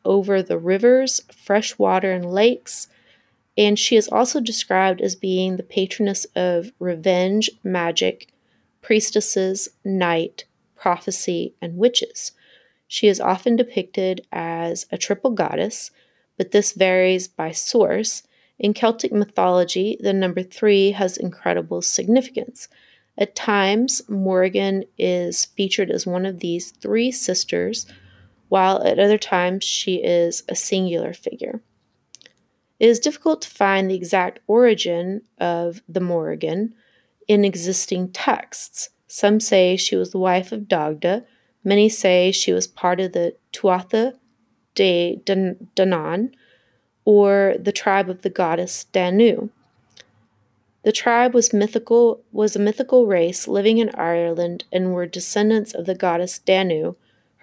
over 0.06 0.42
the 0.42 0.58
rivers, 0.58 1.22
fresh 1.32 1.78
water, 1.78 2.12
and 2.12 2.26
lakes. 2.32 2.88
And 3.58 3.78
she 3.78 3.96
is 3.96 4.08
also 4.08 4.39
described 4.39 5.02
as 5.02 5.16
being 5.16 5.58
the 5.58 5.63
patroness 5.63 6.26
of 6.36 6.72
revenge, 6.80 7.50
magic, 7.63 8.34
priestesses, 8.82 9.70
night, 9.86 10.46
prophecy, 10.76 11.54
and 11.62 11.78
witches. 11.78 12.32
She 12.88 13.08
is 13.08 13.20
often 13.20 13.56
depicted 13.56 14.28
as 14.32 14.86
a 14.92 14.98
triple 14.98 15.32
goddess, 15.32 15.92
but 16.38 16.52
this 16.52 16.74
varies 16.74 17.28
by 17.28 17.52
source. 17.52 18.24
In 18.60 18.74
Celtic 18.74 19.12
mythology, 19.12 19.98
the 20.00 20.13
number 20.13 20.44
three 20.44 20.92
has 20.92 21.18
incredible 21.18 21.82
significance. 21.82 22.68
At 23.18 23.36
times, 23.36 24.02
Morrigan 24.10 24.86
is 24.98 25.46
featured 25.46 25.92
as 25.92 26.06
one 26.06 26.26
of 26.26 26.39
these 26.39 26.72
three 26.72 27.12
sisters, 27.12 27.86
while 28.54 28.84
at 28.84 29.00
other 29.00 29.18
times 29.18 29.63
she 29.63 29.96
is 29.96 30.44
a 30.48 30.54
singular 30.54 31.12
figure. 31.12 31.60
It 32.80 32.88
is 32.88 33.00
difficult 33.00 33.42
to 33.42 33.50
find 33.50 33.89
the 33.89 33.96
exact 33.96 34.42
origin 34.46 35.24
of 35.39 35.82
the 35.89 36.00
Morrigan 36.00 36.76
in 37.28 37.46
existing 37.46 38.12
texts. 38.12 38.89
Some 39.08 39.39
say 39.39 39.76
she 39.76 39.96
was 39.96 40.12
the 40.12 40.20
wife 40.20 40.52
of 40.52 40.68
Dagda, 40.68 41.26
many 41.63 41.89
say 41.89 42.32
she 42.32 42.54
was 42.54 42.68
part 42.68 43.00
of 43.00 43.13
the 43.13 43.36
Tuatha 43.52 44.20
de 44.76 45.20
Danann, 45.26 46.36
or 47.06 47.56
the 47.60 47.72
tribe 47.72 48.08
of 48.08 48.22
the 48.22 48.30
goddess 48.30 48.84
Danu. 48.84 49.50
The 50.84 50.92
tribe 50.92 51.34
was 51.34 51.54
mythical 51.54 52.22
was 52.32 52.56
a 52.56 52.60
mythical 52.60 53.08
race 53.08 53.48
living 53.48 53.80
in 53.80 53.89
Ireland 53.96 54.66
and 54.72 54.94
were 54.94 55.08
descendants 55.08 55.74
of 55.74 55.88
the 55.88 55.96
goddess 55.96 56.38
Danu. 56.38 56.94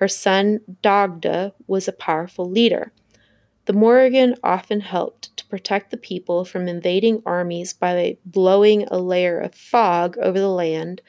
Her 0.01 0.09
son 0.09 0.61
Dagda 0.81 1.53
was 1.67 1.87
a 1.87 1.93
powerful 1.93 2.49
leader. 2.49 2.91
The 3.67 3.75
Morrigan 3.75 4.35
often 4.43 4.81
helped 4.81 5.37
to 5.37 5.45
protect 5.45 5.91
the 5.91 5.99
people 5.99 6.47
from 6.47 6.67
invading 6.67 7.23
armies 7.27 7.75
by 7.75 8.17
blowing 8.25 8.85
a 8.85 8.99
layer 8.99 9.39
of 9.39 9.55
fog 9.55 10.17
over 10.17 10.41
the 10.41 10.49
land 10.49 11.03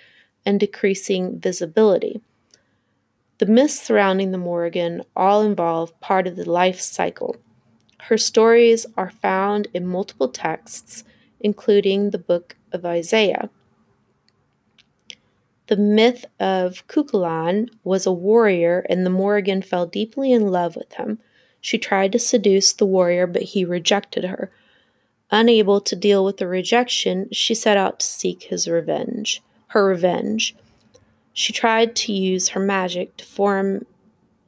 and 0.45 0.59
decreasing 0.59 1.39
visibility. 1.39 2.19
The 3.37 3.45
myths 3.45 3.79
surrounding 3.79 4.31
the 4.31 4.37
Morrigan 4.37 5.03
all 5.15 5.41
involve 5.41 5.97
part 6.01 6.27
of 6.27 6.35
the 6.35 6.49
life 6.49 6.81
cycle. 6.81 7.37
Her 8.01 8.17
stories 8.17 8.85
are 8.97 9.09
found 9.09 9.69
in 9.73 9.87
multiple 9.87 10.27
texts 10.27 11.05
including 11.39 12.09
the 12.09 12.19
book 12.19 12.57
of 12.73 12.85
Isaiah. 12.85 13.49
The 15.71 15.77
myth 15.77 16.25
of 16.37 16.85
Cuchulainn 16.89 17.69
was 17.85 18.05
a 18.05 18.11
warrior, 18.11 18.85
and 18.89 19.05
the 19.05 19.09
Morrigan 19.09 19.61
fell 19.61 19.85
deeply 19.85 20.33
in 20.33 20.51
love 20.51 20.75
with 20.75 20.91
him. 20.95 21.19
She 21.61 21.77
tried 21.77 22.11
to 22.11 22.19
seduce 22.19 22.73
the 22.73 22.85
warrior, 22.85 23.25
but 23.25 23.43
he 23.43 23.63
rejected 23.63 24.25
her. 24.25 24.51
Unable 25.31 25.79
to 25.79 25.95
deal 25.95 26.25
with 26.25 26.35
the 26.35 26.47
rejection, 26.49 27.29
she 27.31 27.55
set 27.55 27.77
out 27.77 28.01
to 28.01 28.05
seek 28.05 28.43
his 28.43 28.67
revenge. 28.67 29.41
Her 29.67 29.85
revenge. 29.85 30.57
She 31.31 31.53
tried 31.53 31.95
to 31.95 32.11
use 32.11 32.49
her 32.49 32.59
magic 32.59 33.15
to 33.15 33.23
form 33.23 33.85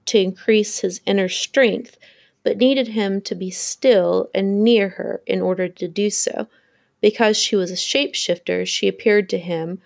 to 0.07 0.19
increase 0.19 0.79
his 0.79 0.99
inner 1.05 1.29
strength, 1.29 1.97
but 2.43 2.57
needed 2.57 2.89
him 2.89 3.21
to 3.21 3.33
be 3.33 3.49
still 3.49 4.29
and 4.35 4.61
near 4.61 4.89
her 4.89 5.21
in 5.25 5.39
order 5.39 5.69
to 5.69 5.87
do 5.87 6.09
so. 6.09 6.49
Because 6.99 7.37
she 7.37 7.55
was 7.55 7.71
a 7.71 7.75
shapeshifter, 7.75 8.67
she 8.67 8.89
appeared 8.89 9.29
to 9.29 9.37
him 9.37 9.79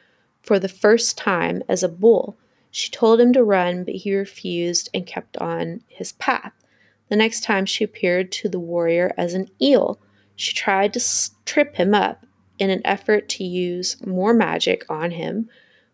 for 0.47 0.59
the 0.59 0.69
first 0.69 1.17
time 1.17 1.61
as 1.67 1.83
a 1.83 1.89
bull. 1.89 2.37
She 2.71 2.89
told 2.89 3.19
him 3.19 3.33
to 3.33 3.43
run, 3.43 3.83
but 3.83 3.95
he 3.95 4.15
refused 4.15 4.89
and 4.93 5.05
kept 5.05 5.35
on 5.37 5.81
his 5.87 6.13
path. 6.13 6.53
The 7.09 7.17
next 7.17 7.43
time 7.43 7.65
she 7.65 7.83
appeared 7.83 8.31
to 8.33 8.49
the 8.49 8.59
warrior 8.59 9.13
as 9.17 9.33
an 9.33 9.49
eel. 9.61 9.99
She 10.37 10.53
tried 10.53 10.93
to 10.93 11.03
trip 11.45 11.75
him 11.75 11.93
up 11.93 12.25
in 12.59 12.69
an 12.69 12.81
effort 12.85 13.27
to 13.29 13.43
use 13.43 13.97
more 14.05 14.33
magic 14.33 14.85
on 14.89 15.11
him, 15.11 15.49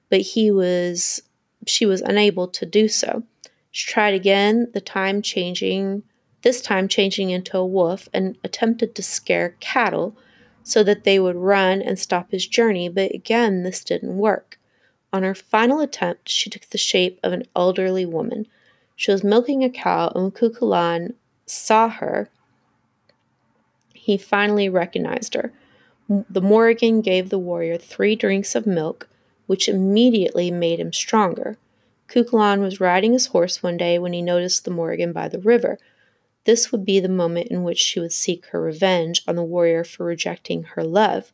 but 0.10 0.22
he 0.22 0.52
was 0.52 1.24
she 1.66 1.86
was 1.86 2.02
unable 2.02 2.48
to 2.50 2.66
do 2.66 2.88
so. 2.88 3.24
She 3.72 3.92
tried 3.92 4.14
again, 4.14 4.70
the 4.74 4.82
time 4.82 5.24
changing 5.24 6.04
this 6.44 6.62
time 6.62 6.88
changing 6.88 7.30
into 7.32 7.58
a 7.58 7.66
wolf 7.66 8.08
and 8.14 8.38
attempted 8.44 8.94
to 8.96 9.02
scare 9.02 9.56
cattle, 9.62 10.16
so 10.64 10.84
that 10.84 11.04
they 11.04 11.20
would 11.20 11.36
run 11.36 11.82
and 11.82 12.00
stop 12.00 12.32
his 12.32 12.48
journey, 12.48 12.90
but 12.90 13.14
again 13.14 13.64
this 13.64 13.84
didn't 13.84 14.18
work. 14.18 14.58
On 15.12 15.24
her 15.24 15.36
final 15.36 15.80
attempt, 15.80 16.30
she 16.30 16.50
took 16.50 16.66
the 16.70 16.78
shape 16.78 17.20
of 17.22 17.34
an 17.34 17.44
elderly 17.56 18.06
woman. 18.06 18.48
She 18.96 19.12
was 19.12 19.24
milking 19.24 19.64
a 19.64 19.70
cow, 19.70 20.12
and 20.16 20.24
when 20.24 20.32
Cuchulainn 20.32 21.14
saw 21.46 21.90
her, 21.90 22.30
he 23.94 24.18
finally 24.18 24.70
recognized 24.70 25.36
her. 25.36 25.54
The 26.10 26.42
Morrigan 26.42 27.02
gave 27.02 27.30
the 27.30 27.40
warrior 27.40 27.78
three 27.78 28.16
drinks 28.16 28.56
of 28.56 28.66
milk, 28.66 29.08
which 29.46 29.70
immediately 29.70 30.52
made 30.52 30.80
him 30.80 30.92
stronger. 30.92 31.58
Cuchulainn 32.08 32.60
was 32.60 32.80
riding 32.80 33.14
his 33.14 33.28
horse 33.28 33.64
one 33.64 33.78
day 33.78 33.98
when 33.98 34.14
he 34.14 34.22
noticed 34.22 34.66
the 34.66 34.72
Morrigan 34.72 35.14
by 35.14 35.28
the 35.28 35.40
river. 35.40 35.80
This 36.46 36.72
would 36.72 36.86
be 36.86 37.00
the 37.00 37.10
moment 37.10 37.48
in 37.48 37.64
which 37.64 37.80
she 37.80 38.00
would 38.00 38.12
seek 38.12 38.48
her 38.48 38.62
revenge 38.62 39.22
on 39.28 39.36
the 39.36 39.44
warrior 39.44 39.84
for 39.84 40.06
rejecting 40.06 40.64
her 40.64 40.84
love. 40.84 41.32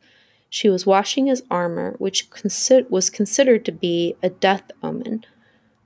She 0.48 0.68
was 0.68 0.86
washing 0.86 1.26
his 1.26 1.42
armor, 1.50 1.94
which 1.98 2.30
consi- 2.30 2.88
was 2.90 3.10
considered 3.10 3.64
to 3.64 3.72
be 3.72 4.16
a 4.22 4.30
death 4.30 4.70
omen. 4.82 5.24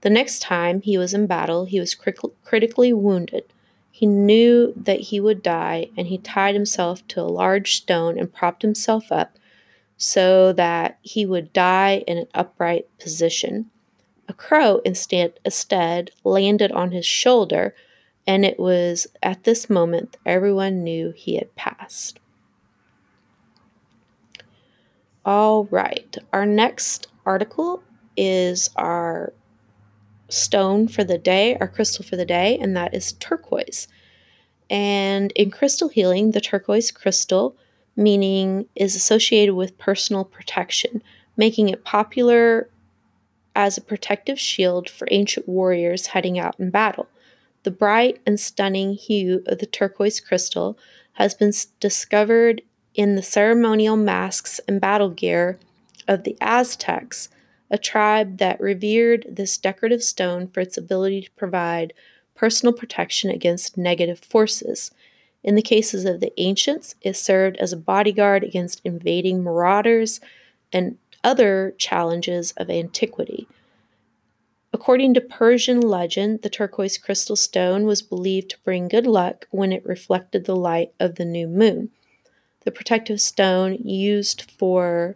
The 0.03 0.11
next 0.11 0.41
time 0.41 0.83
he 0.83 0.99
was 0.99 1.15
in 1.15 1.27
battle, 1.27 1.65
he 1.65 1.81
was 1.81 1.95
critically 1.95 2.93
wounded. 2.93 3.45
He 3.91 4.07
knew 4.07 4.75
that 4.77 5.01
he 5.01 5.21
would 5.21 5.43
die, 5.43 5.89
and 5.97 6.09
he 6.09 6.19
tied 6.19 6.55
himself 6.55 7.07
to 7.09 7.21
a 7.21 7.23
large 7.23 7.77
stone 7.77 8.19
and 8.19 8.33
propped 8.33 8.63
himself 8.63 9.11
up 9.11 9.39
so 9.97 10.53
that 10.53 10.99
he 11.01 11.25
would 11.25 11.53
die 11.53 12.03
in 12.07 12.19
an 12.19 12.27
upright 12.35 12.87
position. 12.99 13.71
A 14.29 14.35
crow 14.35 14.81
instead, 14.85 15.39
instead 15.45 16.11
landed 16.25 16.73
on 16.73 16.91
his 16.91 17.07
shoulder 17.07 17.75
and 18.27 18.45
it 18.45 18.59
was 18.59 19.07
at 19.23 19.45
this 19.45 19.69
moment 19.69 20.17
everyone 20.25 20.83
knew 20.83 21.13
he 21.17 21.37
had 21.37 21.55
passed. 21.55 22.21
All 25.25 25.65
right, 25.67 26.17
our 26.33 26.45
next 26.45 27.09
article 27.25 27.83
is 28.17 28.71
our 28.77 29.33
stone 30.29 30.89
for 30.89 31.05
the 31.05 31.19
day, 31.19 31.57
our 31.61 31.69
crystal 31.69 32.05
for 32.05 32.17
the 32.17 32.27
day, 32.27 32.59
and 32.59 32.77
that 32.77 32.95
is 32.95 33.13
turquoise. 33.13 33.89
And 34.69 35.33
in 35.33 35.51
crystal 35.51 35.89
healing, 35.89 36.33
the 36.33 36.41
turquoise 36.41 36.91
crystal 36.91 37.57
meaning 37.97 38.67
is 38.75 38.97
associated 38.97 39.55
with 39.55 39.79
personal 39.79 40.25
protection, 40.25 41.03
making 41.37 41.69
it 41.69 41.85
popular 41.85 42.69
as 43.55 43.79
a 43.79 43.83
protective 43.83 44.39
shield 44.39 44.91
for 44.91 45.07
ancient 45.11 45.49
warriors 45.49 46.09
heading 46.09 46.39
out 46.39 46.59
in 46.59 46.71
battle. 46.71 47.07
The 47.65 47.71
bright 47.71 48.21
and 48.27 48.39
stunning 48.39 48.93
hue 48.93 49.43
of 49.47 49.59
the 49.59 49.67
turquoise 49.67 50.21
crystal 50.21 50.79
has 51.15 51.35
been 51.35 51.53
discovered 51.81 52.61
in 52.95 53.17
the 53.17 53.23
ceremonial 53.23 53.97
masks 53.97 54.61
and 54.69 54.81
battle 54.81 55.09
gear 55.09 55.59
of 56.07 56.25
the 56.25 56.37
Aztecs, 56.43 57.31
a 57.71 57.79
tribe 57.79 58.37
that 58.37 58.61
revered 58.61 59.27
this 59.29 59.57
decorative 59.57 60.03
stone 60.03 60.47
for 60.49 60.61
its 60.61 60.77
ability 60.77 61.23
to 61.23 61.31
provide 61.33 61.95
personal 62.35 62.75
protection 62.75 63.31
against 63.31 63.79
negative 63.79 64.19
forces. 64.19 64.91
In 65.43 65.55
the 65.55 65.63
cases 65.63 66.05
of 66.05 66.21
the 66.21 66.39
ancients, 66.39 66.95
it 67.01 67.17
served 67.17 67.57
as 67.57 67.73
a 67.73 67.79
bodyguard 67.79 68.45
against 68.45 68.83
invading 68.85 69.43
marauders 69.43 70.21
and 70.71 70.99
other 71.23 71.75
challenges 71.79 72.53
of 72.59 72.69
antiquity. 72.69 73.49
According 74.75 75.15
to 75.15 75.21
Persian 75.21 75.81
legend, 75.81 76.43
the 76.43 76.51
turquoise 76.51 76.99
crystal 76.99 77.37
stone 77.37 77.87
was 77.87 78.03
believed 78.03 78.51
to 78.51 78.59
bring 78.65 78.89
good 78.89 79.07
luck 79.07 79.47
when 79.53 79.73
it 79.73 79.87
reflected 79.87 80.47
the 80.47 80.57
light 80.57 80.93
of 80.99 81.15
the 81.15 81.25
new 81.25 81.47
moon. 81.47 81.91
The 82.65 82.73
protective 82.73 83.21
stone 83.21 83.75
used 83.75 84.51
for 84.51 85.15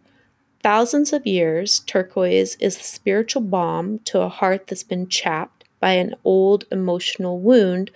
thousands 0.63 1.13
of 1.13 1.27
years, 1.27 1.81
turquoise 1.81 2.55
is 2.61 2.77
the 2.77 2.85
spiritual 2.85 3.43
balm 3.43 3.99
to 4.05 4.21
a 4.21 4.29
heart 4.29 4.69
that's 4.69 4.85
been 4.85 5.09
chapped 5.09 5.65
by 5.81 5.95
an 5.95 6.15
old 6.23 6.65
emotional 6.71 7.41
wound 7.41 7.91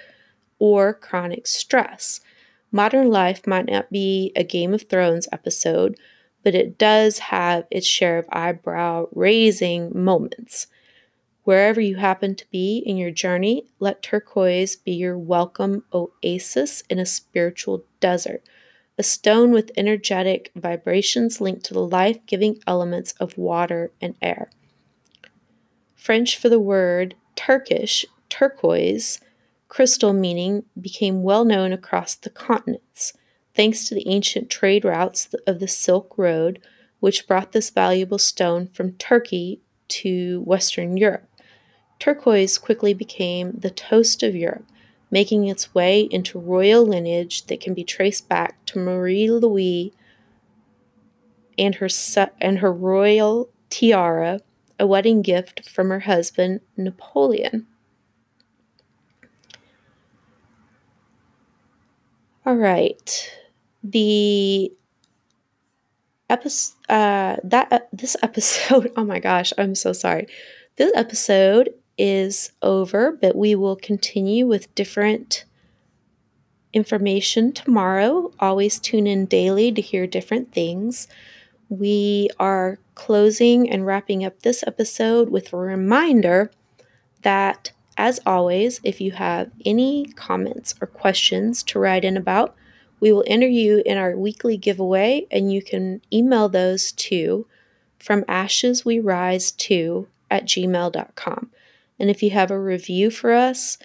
or 0.58 0.92
chronic 0.92 1.46
stress. 1.46 2.20
Modern 2.72 3.08
life 3.08 3.46
might 3.46 3.70
not 3.70 3.88
be 3.88 4.32
a 4.34 4.42
Game 4.42 4.74
of 4.74 4.82
Thrones 4.82 5.28
episode, 5.30 5.96
but 6.42 6.56
it 6.56 6.76
does 6.76 7.20
have 7.20 7.68
its 7.70 7.86
share 7.86 8.18
of 8.18 8.26
eyebrow 8.32 9.06
raising 9.12 9.92
moments. 9.94 10.66
Wherever 11.44 11.80
you 11.80 11.96
happen 11.96 12.36
to 12.36 12.46
be 12.52 12.78
in 12.78 12.96
your 12.96 13.10
journey, 13.10 13.66
let 13.80 14.00
turquoise 14.00 14.76
be 14.76 14.92
your 14.92 15.18
welcome 15.18 15.84
oasis 15.92 16.84
in 16.88 17.00
a 17.00 17.06
spiritual 17.06 17.84
desert, 17.98 18.44
a 18.96 19.02
stone 19.02 19.50
with 19.50 19.72
energetic 19.76 20.52
vibrations 20.54 21.40
linked 21.40 21.64
to 21.64 21.74
the 21.74 21.84
life 21.84 22.24
giving 22.26 22.62
elements 22.64 23.12
of 23.18 23.36
water 23.36 23.90
and 24.00 24.14
air. 24.22 24.50
French 25.96 26.38
for 26.38 26.48
the 26.48 26.60
word 26.60 27.16
Turkish, 27.34 28.04
turquoise, 28.28 29.18
crystal 29.66 30.12
meaning, 30.12 30.64
became 30.80 31.24
well 31.24 31.44
known 31.44 31.72
across 31.72 32.14
the 32.14 32.30
continents, 32.30 33.14
thanks 33.52 33.88
to 33.88 33.96
the 33.96 34.06
ancient 34.06 34.48
trade 34.48 34.84
routes 34.84 35.34
of 35.46 35.58
the 35.58 35.66
Silk 35.66 36.16
Road, 36.16 36.60
which 37.00 37.26
brought 37.26 37.50
this 37.50 37.70
valuable 37.70 38.18
stone 38.18 38.68
from 38.68 38.92
Turkey 38.92 39.60
to 39.88 40.40
Western 40.42 40.96
Europe. 40.96 41.31
Turquoise 42.02 42.58
quickly 42.58 42.94
became 42.94 43.52
the 43.52 43.70
toast 43.70 44.24
of 44.24 44.34
Europe, 44.34 44.66
making 45.12 45.46
its 45.46 45.72
way 45.72 46.00
into 46.10 46.36
royal 46.36 46.84
lineage 46.84 47.46
that 47.46 47.60
can 47.60 47.74
be 47.74 47.84
traced 47.84 48.28
back 48.28 48.56
to 48.66 48.80
Marie 48.80 49.30
Louise 49.30 49.92
and 51.56 51.76
her 51.76 51.86
and 52.40 52.58
her 52.58 52.72
royal 52.72 53.50
tiara, 53.70 54.40
a 54.80 54.86
wedding 54.88 55.22
gift 55.22 55.68
from 55.70 55.90
her 55.90 56.00
husband, 56.00 56.60
Napoleon. 56.76 57.68
All 62.44 62.56
right. 62.56 63.32
The 63.84 64.72
episode 66.28 66.74
uh 66.88 67.36
that 67.44 67.72
uh, 67.72 67.78
this 67.92 68.16
episode, 68.24 68.90
oh 68.96 69.04
my 69.04 69.20
gosh, 69.20 69.52
I'm 69.56 69.76
so 69.76 69.92
sorry. 69.92 70.26
This 70.74 70.90
episode 70.96 71.68
is 72.02 72.50
over, 72.62 73.12
but 73.12 73.36
we 73.36 73.54
will 73.54 73.76
continue 73.76 74.44
with 74.44 74.74
different 74.74 75.44
information 76.72 77.52
tomorrow. 77.52 78.32
Always 78.40 78.80
tune 78.80 79.06
in 79.06 79.26
daily 79.26 79.70
to 79.70 79.80
hear 79.80 80.08
different 80.08 80.52
things. 80.52 81.06
We 81.68 82.28
are 82.40 82.80
closing 82.96 83.70
and 83.70 83.86
wrapping 83.86 84.24
up 84.24 84.40
this 84.42 84.64
episode 84.66 85.28
with 85.28 85.52
a 85.52 85.56
reminder 85.56 86.50
that, 87.22 87.70
as 87.96 88.18
always, 88.26 88.80
if 88.82 89.00
you 89.00 89.12
have 89.12 89.52
any 89.64 90.06
comments 90.16 90.74
or 90.80 90.88
questions 90.88 91.62
to 91.62 91.78
write 91.78 92.04
in 92.04 92.16
about, 92.16 92.56
we 92.98 93.12
will 93.12 93.24
enter 93.28 93.46
you 93.46 93.80
in 93.86 93.96
our 93.96 94.16
weekly 94.16 94.56
giveaway, 94.56 95.28
and 95.30 95.52
you 95.52 95.62
can 95.62 96.02
email 96.12 96.48
those 96.48 96.90
to 96.92 97.46
from 98.00 98.24
ashes 98.26 98.84
we 98.84 98.98
rise 98.98 99.52
to 99.52 100.08
at 100.32 100.46
gmail.com. 100.46 101.50
And 102.02 102.10
if 102.10 102.20
you 102.20 102.30
have 102.30 102.50
a 102.50 102.58
review 102.58 103.12
for 103.12 103.32
us 103.32 103.78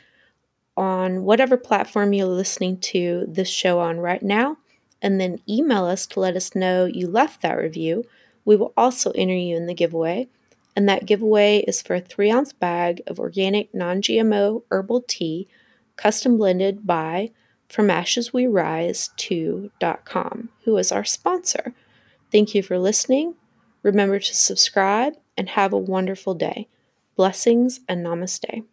on 0.76 1.24
whatever 1.24 1.56
platform 1.56 2.14
you're 2.14 2.26
listening 2.26 2.80
to 2.80 3.26
this 3.28 3.48
show 3.48 3.80
on 3.80 4.00
right 4.00 4.24
now, 4.24 4.58
and 5.04 5.22
then 5.22 5.40
email 5.48 5.86
us 5.86 6.08
to 6.08 6.20
let 6.20 6.36
us 6.36 6.56
know 6.56 6.86
you 6.86 7.08
left 7.08 7.44
that 7.44 7.60
review, 7.60 8.06
we 8.44 8.56
will 8.56 8.74
also 8.76 9.12
enter 9.12 9.36
you 9.36 9.56
in 9.56 9.68
the 9.68 9.76
giveaway. 9.76 10.28
And 10.76 10.90
that 10.90 11.06
giveaway 11.06 11.60
is 11.68 11.84
for 11.84 11.94
a 11.94 12.02
three 12.02 12.32
ounce 12.32 12.54
bag 12.54 13.04
of 13.06 13.20
organic 13.20 13.72
non 13.76 14.02
GMO 14.02 14.64
herbal 14.72 15.04
tea, 15.08 15.48
custom 15.96 16.40
blended 16.40 16.88
by 16.88 17.30
From 17.70 17.92
Ashes 17.92 18.34
We 18.34 18.48
Rise 18.48 19.12
to.com, 19.18 20.50
who 20.64 20.76
is 20.78 20.92
our 20.92 21.06
sponsor. 21.06 21.76
Thank 22.32 22.56
you 22.56 22.64
for 22.64 22.80
listening. 22.80 23.36
Remember 23.84 24.18
to 24.18 24.34
subscribe 24.34 25.14
and 25.38 25.50
have 25.50 25.72
a 25.72 25.78
wonderful 25.78 26.34
day. 26.34 26.68
Blessings 27.18 27.80
and 27.90 28.06
namaste. 28.06 28.64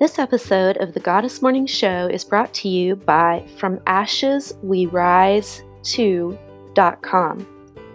This 0.00 0.18
episode 0.18 0.78
of 0.78 0.94
the 0.94 1.00
Goddess 1.00 1.40
Morning 1.40 1.64
Show 1.64 2.08
is 2.08 2.24
brought 2.24 2.52
to 2.54 2.68
you 2.68 2.96
by 2.96 3.46
From 3.56 3.80
Ashes 3.86 4.54
We 4.64 4.86
Rise 4.86 5.62
To.com, 5.84 7.40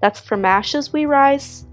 That's 0.00 0.20
from 0.20 0.44
ashes 0.44 0.92
we 0.92 1.06
rise 1.06 1.66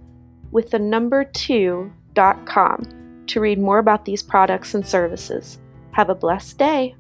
with 0.51 0.71
the 0.71 0.79
number 0.79 1.25
2.com 1.25 3.23
to 3.27 3.39
read 3.39 3.59
more 3.59 3.77
about 3.79 4.05
these 4.05 4.23
products 4.23 4.73
and 4.73 4.85
services. 4.85 5.59
Have 5.91 6.09
a 6.09 6.15
blessed 6.15 6.57
day. 6.57 6.95